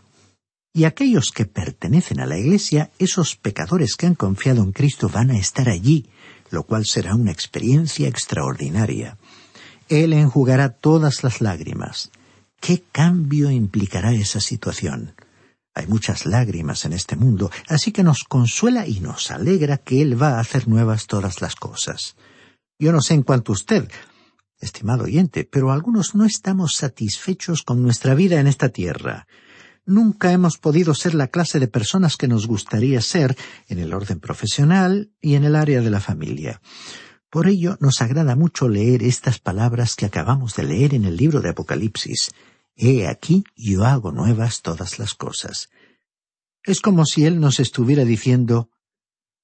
Y 0.72 0.84
aquellos 0.84 1.32
que 1.32 1.46
pertenecen 1.46 2.20
a 2.20 2.26
la 2.26 2.38
Iglesia, 2.38 2.90
esos 2.98 3.36
pecadores 3.36 3.96
que 3.96 4.06
han 4.06 4.14
confiado 4.14 4.62
en 4.62 4.72
Cristo 4.72 5.08
van 5.08 5.30
a 5.30 5.38
estar 5.38 5.68
allí, 5.68 6.08
lo 6.50 6.64
cual 6.64 6.84
será 6.84 7.14
una 7.14 7.32
experiencia 7.32 8.08
extraordinaria. 8.08 9.16
Él 9.88 10.12
enjugará 10.12 10.70
todas 10.70 11.24
las 11.24 11.40
lágrimas. 11.40 12.10
¿Qué 12.60 12.82
cambio 12.92 13.50
implicará 13.50 14.12
esa 14.12 14.40
situación? 14.40 15.14
Hay 15.74 15.86
muchas 15.86 16.26
lágrimas 16.26 16.84
en 16.84 16.92
este 16.92 17.16
mundo, 17.16 17.50
así 17.68 17.92
que 17.92 18.02
nos 18.02 18.24
consuela 18.24 18.86
y 18.86 19.00
nos 19.00 19.30
alegra 19.30 19.78
que 19.78 20.02
Él 20.02 20.20
va 20.20 20.36
a 20.36 20.40
hacer 20.40 20.68
nuevas 20.68 21.06
todas 21.06 21.40
las 21.40 21.54
cosas. 21.54 22.16
Yo 22.78 22.92
no 22.92 23.00
sé 23.00 23.14
en 23.14 23.22
cuanto 23.22 23.52
a 23.52 23.54
usted, 23.54 23.88
estimado 24.58 25.04
oyente, 25.04 25.44
pero 25.44 25.70
algunos 25.70 26.14
no 26.14 26.24
estamos 26.24 26.74
satisfechos 26.74 27.62
con 27.62 27.82
nuestra 27.82 28.14
vida 28.14 28.40
en 28.40 28.46
esta 28.46 28.68
tierra. 28.68 29.26
Nunca 29.86 30.32
hemos 30.32 30.58
podido 30.58 30.94
ser 30.94 31.14
la 31.14 31.28
clase 31.28 31.58
de 31.58 31.68
personas 31.68 32.16
que 32.16 32.28
nos 32.28 32.46
gustaría 32.46 33.00
ser 33.00 33.36
en 33.68 33.78
el 33.78 33.92
orden 33.92 34.20
profesional 34.20 35.10
y 35.20 35.34
en 35.34 35.44
el 35.44 35.56
área 35.56 35.80
de 35.80 35.90
la 35.90 36.00
familia. 36.00 36.60
Por 37.30 37.46
ello 37.46 37.76
nos 37.80 38.02
agrada 38.02 38.36
mucho 38.36 38.68
leer 38.68 39.02
estas 39.02 39.38
palabras 39.38 39.94
que 39.94 40.06
acabamos 40.06 40.54
de 40.56 40.64
leer 40.64 40.94
en 40.94 41.04
el 41.04 41.16
libro 41.16 41.40
de 41.40 41.50
Apocalipsis. 41.50 42.30
He 42.76 43.06
aquí 43.06 43.44
yo 43.56 43.84
hago 43.84 44.12
nuevas 44.12 44.62
todas 44.62 44.98
las 44.98 45.14
cosas. 45.14 45.70
Es 46.64 46.80
como 46.80 47.06
si 47.06 47.24
Él 47.24 47.40
nos 47.40 47.60
estuviera 47.60 48.04
diciendo 48.04 48.70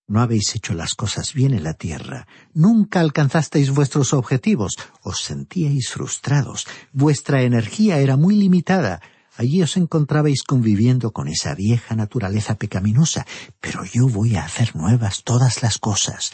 no 0.09 0.20
habéis 0.20 0.55
hecho 0.55 0.75
las 0.75 0.94
cosas 0.94 1.33
bien 1.35 1.53
en 1.53 1.64
la 1.64 1.75
tierra, 1.75 2.29
nunca 2.55 3.01
alcanzasteis 3.01 3.70
vuestros 3.70 4.12
objetivos, 4.12 4.77
os 5.03 5.20
sentíais 5.20 5.88
frustrados, 5.88 6.66
vuestra 6.92 7.42
energía 7.42 7.99
era 7.99 8.16
muy 8.16 8.37
limitada, 8.37 9.01
allí 9.37 9.62
os 9.62 9.77
encontrabais 9.77 10.42
conviviendo 10.42 11.12
con 11.12 11.29
esa 11.29 11.55
vieja 11.55 11.94
naturaleza 11.94 12.57
pecaminosa, 12.57 13.27
pero 13.61 13.85
yo 13.85 14.09
voy 14.09 14.37
a 14.37 14.44
hacer 14.44 14.75
nuevas 14.77 15.22
todas 15.25 15.62
las 15.62 15.79
cosas. 15.79 16.33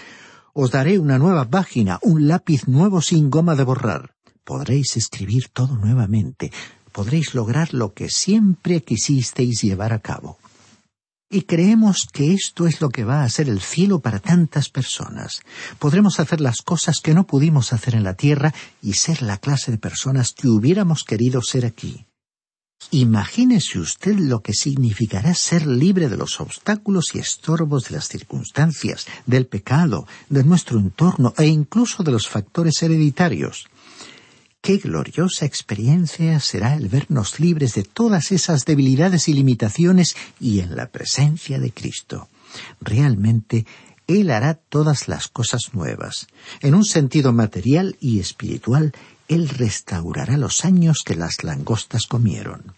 Os 0.54 0.70
daré 0.70 0.98
una 0.98 1.18
nueva 1.18 1.48
página, 1.48 1.98
un 2.02 2.28
lápiz 2.28 2.68
nuevo 2.68 3.00
sin 3.00 3.30
goma 3.30 3.56
de 3.56 3.64
borrar. 3.64 4.14
Podréis 4.44 4.96
escribir 4.96 5.48
todo 5.52 5.76
nuevamente, 5.76 6.52
podréis 6.92 7.34
lograr 7.34 7.72
lo 7.72 7.94
que 7.94 8.08
siempre 8.10 8.82
quisisteis 8.82 9.62
llevar 9.62 9.92
a 9.92 10.00
cabo. 10.00 10.38
Y 11.30 11.42
creemos 11.42 12.06
que 12.12 12.34
esto 12.34 12.66
es 12.66 12.82
lo 12.82 12.90
que 12.90 13.04
va 13.04 13.24
a 13.24 13.28
ser 13.30 13.48
el 13.48 13.62
cielo 13.62 14.00
para 14.00 14.18
tantas 14.18 14.68
personas. 14.68 15.40
Podremos 15.78 16.20
hacer 16.20 16.42
las 16.42 16.60
cosas 16.60 17.00
que 17.02 17.14
no 17.14 17.26
pudimos 17.26 17.72
hacer 17.72 17.94
en 17.94 18.04
la 18.04 18.12
tierra 18.14 18.52
y 18.82 18.92
ser 18.92 19.22
la 19.22 19.38
clase 19.38 19.70
de 19.70 19.78
personas 19.78 20.34
que 20.34 20.48
hubiéramos 20.48 21.04
querido 21.04 21.40
ser 21.40 21.64
aquí. 21.64 22.04
Imagínese 22.90 23.78
usted 23.78 24.18
lo 24.18 24.42
que 24.42 24.52
significará 24.52 25.34
ser 25.34 25.66
libre 25.66 26.08
de 26.08 26.16
los 26.16 26.40
obstáculos 26.40 27.14
y 27.14 27.18
estorbos 27.18 27.88
de 27.88 27.96
las 27.96 28.08
circunstancias, 28.08 29.06
del 29.26 29.46
pecado, 29.46 30.06
de 30.28 30.44
nuestro 30.44 30.78
entorno 30.78 31.32
e 31.38 31.46
incluso 31.46 32.02
de 32.02 32.12
los 32.12 32.28
factores 32.28 32.82
hereditarios. 32.82 33.66
Qué 34.60 34.76
gloriosa 34.76 35.44
experiencia 35.44 36.38
será 36.38 36.76
el 36.76 36.88
vernos 36.88 37.40
libres 37.40 37.74
de 37.74 37.82
todas 37.82 38.30
esas 38.30 38.64
debilidades 38.64 39.26
y 39.26 39.32
limitaciones 39.32 40.14
y 40.38 40.60
en 40.60 40.76
la 40.76 40.86
presencia 40.86 41.58
de 41.58 41.72
Cristo. 41.72 42.28
Realmente, 42.80 43.66
Él 44.06 44.30
hará 44.30 44.54
todas 44.54 45.08
las 45.08 45.26
cosas 45.26 45.70
nuevas. 45.72 46.28
En 46.60 46.74
un 46.74 46.84
sentido 46.84 47.32
material 47.32 47.96
y 48.00 48.20
espiritual, 48.20 48.92
Él 49.32 49.48
restaurará 49.48 50.36
los 50.36 50.66
años 50.66 50.98
que 51.06 51.14
las 51.14 51.42
langostas 51.42 52.06
comieron. 52.06 52.74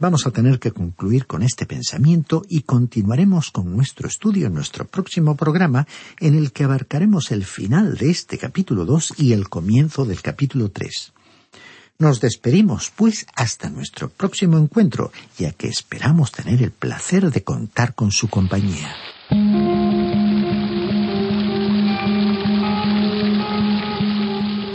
Vamos 0.00 0.26
a 0.26 0.32
tener 0.32 0.58
que 0.58 0.72
concluir 0.72 1.28
con 1.28 1.44
este 1.44 1.66
pensamiento 1.66 2.42
y 2.48 2.62
continuaremos 2.62 3.52
con 3.52 3.76
nuestro 3.76 4.08
estudio 4.08 4.48
en 4.48 4.54
nuestro 4.54 4.88
próximo 4.88 5.36
programa 5.36 5.86
en 6.18 6.34
el 6.34 6.50
que 6.50 6.64
abarcaremos 6.64 7.30
el 7.30 7.44
final 7.44 7.96
de 7.96 8.10
este 8.10 8.38
capítulo 8.38 8.86
2 8.86 9.14
y 9.18 9.32
el 9.34 9.48
comienzo 9.48 10.04
del 10.04 10.20
capítulo 10.20 10.68
3. 10.68 11.12
Nos 12.00 12.20
despedimos, 12.20 12.90
pues, 12.96 13.28
hasta 13.36 13.70
nuestro 13.70 14.08
próximo 14.08 14.58
encuentro, 14.58 15.12
ya 15.38 15.52
que 15.52 15.68
esperamos 15.68 16.32
tener 16.32 16.60
el 16.60 16.72
placer 16.72 17.30
de 17.30 17.44
contar 17.44 17.94
con 17.94 18.10
su 18.10 18.26
compañía. 18.26 18.96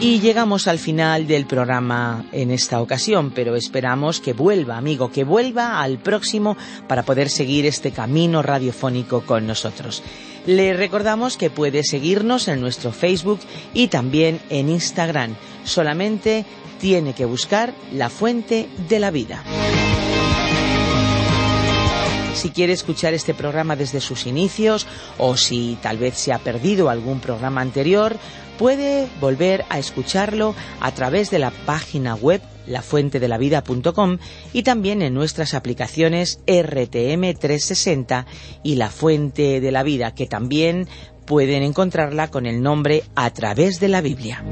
Y 0.04 0.20
llegamos 0.20 0.68
al 0.68 0.80
final 0.80 1.28
del 1.28 1.46
programa 1.46 2.26
en 2.34 2.52
esta 2.52 2.82
ocasión, 2.82 3.32
pero 3.32 3.56
esperamos 3.56 4.20
que 4.20 4.34
vuelva, 4.34 4.76
amigo, 4.76 5.10
que 5.10 5.24
vuelva 5.24 5.82
al 5.82 5.98
próximo 5.98 6.58
para 6.89 7.04
poder 7.04 7.30
seguir 7.30 7.66
este 7.66 7.92
camino 7.92 8.42
radiofónico 8.42 9.22
con 9.22 9.48
nosotros. 9.48 10.04
Le 10.46 10.74
recordamos 10.74 11.38
que 11.38 11.50
puede 11.50 11.86
seguirnos 11.86 12.50
en 12.50 12.60
nuestro 12.60 12.92
Facebook 12.92 13.39
y 13.74 13.88
también 13.88 14.42
en 14.50 14.68
Instagram. 14.68 15.36
Solamente 15.63 16.44
tiene 16.82 17.13
que 17.13 17.24
buscar 17.24 17.74
la 17.94 18.10
fuente 18.10 18.68
de 18.89 19.00
la 19.00 19.10
vida. 19.10 19.42
Si 22.34 22.50
quiere 22.50 22.74
escuchar 22.74 23.13
este 23.13 23.34
programa 23.34 23.78
desde 23.78 24.02
sus 24.02 24.26
inicios 24.26 24.86
o 25.18 25.38
si 25.38 25.78
tal 25.82 25.98
vez 25.98 26.18
se 26.18 26.34
ha 26.34 26.39
perdido 26.39 26.89
algún 26.89 27.22
programa 27.22 27.62
anterior, 27.62 28.18
puede 28.58 29.08
volver 29.20 29.66
a 29.70 29.80
escucharlo 29.80 30.56
a 30.80 30.92
través 30.92 31.30
de 31.32 31.39
la 31.39 31.52
página 31.52 32.16
web 32.16 32.42
lafuentedelavida.com 32.68 34.18
y 34.54 34.63
también 34.63 35.02
en 35.02 35.13
nuestras 35.13 35.54
aplicaciones 35.54 36.39
RTM 36.48 37.34
360 37.34 38.26
y 38.63 38.76
La 38.76 38.89
Fuente 38.89 39.60
de 39.60 39.72
la 39.72 39.84
Vida, 39.84 40.13
que 40.13 40.28
también 40.28 40.88
pueden 41.26 41.63
encontrarla 41.63 42.30
con 42.30 42.46
el 42.46 42.62
nombre 42.62 43.04
A 43.16 43.30
través 43.32 43.80
de 43.80 43.88
la 43.89 44.02
Biblia. 44.02 44.44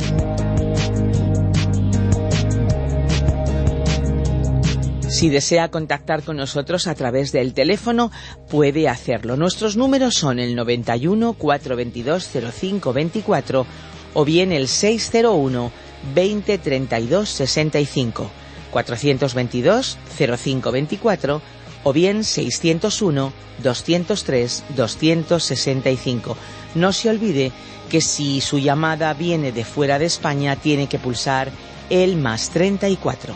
Si 5.12 5.30
desea 5.30 5.70
contactar 5.70 6.24
con 6.24 6.38
nosotros 6.38 6.88
a 6.88 6.96
través 6.96 7.34
del 7.34 7.54
teléfono, 7.54 8.12
puede 8.50 8.88
hacerlo. 8.88 9.36
Nuestros 9.36 9.76
números 9.76 10.16
son 10.16 10.40
el 10.40 10.56
91 10.56 11.34
422 11.34 12.30
0524 12.30 13.66
o 14.14 14.26
bien 14.26 14.52
el 14.52 14.68
601 14.68 15.72
20 16.16 16.58
32 16.58 17.30
65 17.30 18.32
422 18.72 19.98
0524 20.18 21.42
o 21.84 21.94
bien 21.94 22.24
601 22.24 23.34
203 23.62 24.64
265. 24.76 26.38
No 26.76 26.94
se 26.94 27.10
olvide 27.10 27.52
que 27.90 28.02
si 28.02 28.42
su 28.42 28.60
llamada 28.60 29.14
viene 29.14 29.52
de 29.52 29.66
fuera 29.66 30.00
de 30.00 30.06
España 30.06 30.56
tiene 30.56 30.88
que 30.88 31.00
pulsar 31.00 31.52
el 31.90 32.16
más 32.16 32.50
34. 32.52 33.34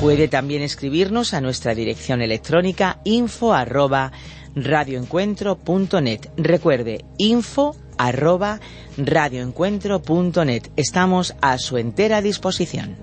Puede 0.00 0.28
también 0.28 0.62
escribirnos 0.62 1.32
a 1.32 1.40
nuestra 1.40 1.74
dirección 1.74 2.20
electrónica 2.20 2.98
info 3.04 3.54
radioencuentro.net. 4.56 6.30
Recuerde, 6.36 7.04
info 7.18 7.76
arroba 7.98 8.60
radioencuentro.net. 8.96 10.70
Estamos 10.76 11.34
a 11.40 11.58
su 11.58 11.76
entera 11.76 12.22
disposición. 12.22 12.96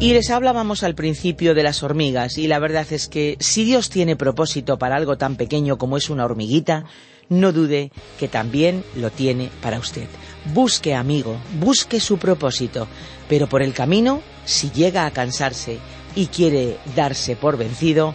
Y 0.00 0.12
les 0.12 0.30
hablábamos 0.30 0.82
al 0.82 0.94
principio 0.94 1.54
de 1.54 1.62
las 1.62 1.82
hormigas 1.82 2.36
y 2.36 2.46
la 2.46 2.58
verdad 2.58 2.86
es 2.90 3.08
que 3.08 3.36
si 3.40 3.64
Dios 3.64 3.88
tiene 3.90 4.16
propósito 4.16 4.78
para 4.78 4.96
algo 4.96 5.16
tan 5.16 5.36
pequeño 5.36 5.78
como 5.78 5.96
es 5.96 6.10
una 6.10 6.24
hormiguita, 6.24 6.84
no 7.30 7.52
dude 7.52 7.90
que 8.18 8.28
también 8.28 8.84
lo 8.96 9.10
tiene 9.10 9.50
para 9.62 9.78
usted. 9.78 10.06
Busque, 10.52 10.94
amigo, 10.94 11.38
busque 11.58 12.00
su 12.00 12.18
propósito, 12.18 12.86
pero 13.28 13.48
por 13.48 13.62
el 13.62 13.72
camino, 13.72 14.20
si 14.44 14.70
llega 14.70 15.06
a 15.06 15.10
cansarse 15.10 15.78
y 16.14 16.26
quiere 16.26 16.76
darse 16.94 17.34
por 17.34 17.56
vencido, 17.56 18.14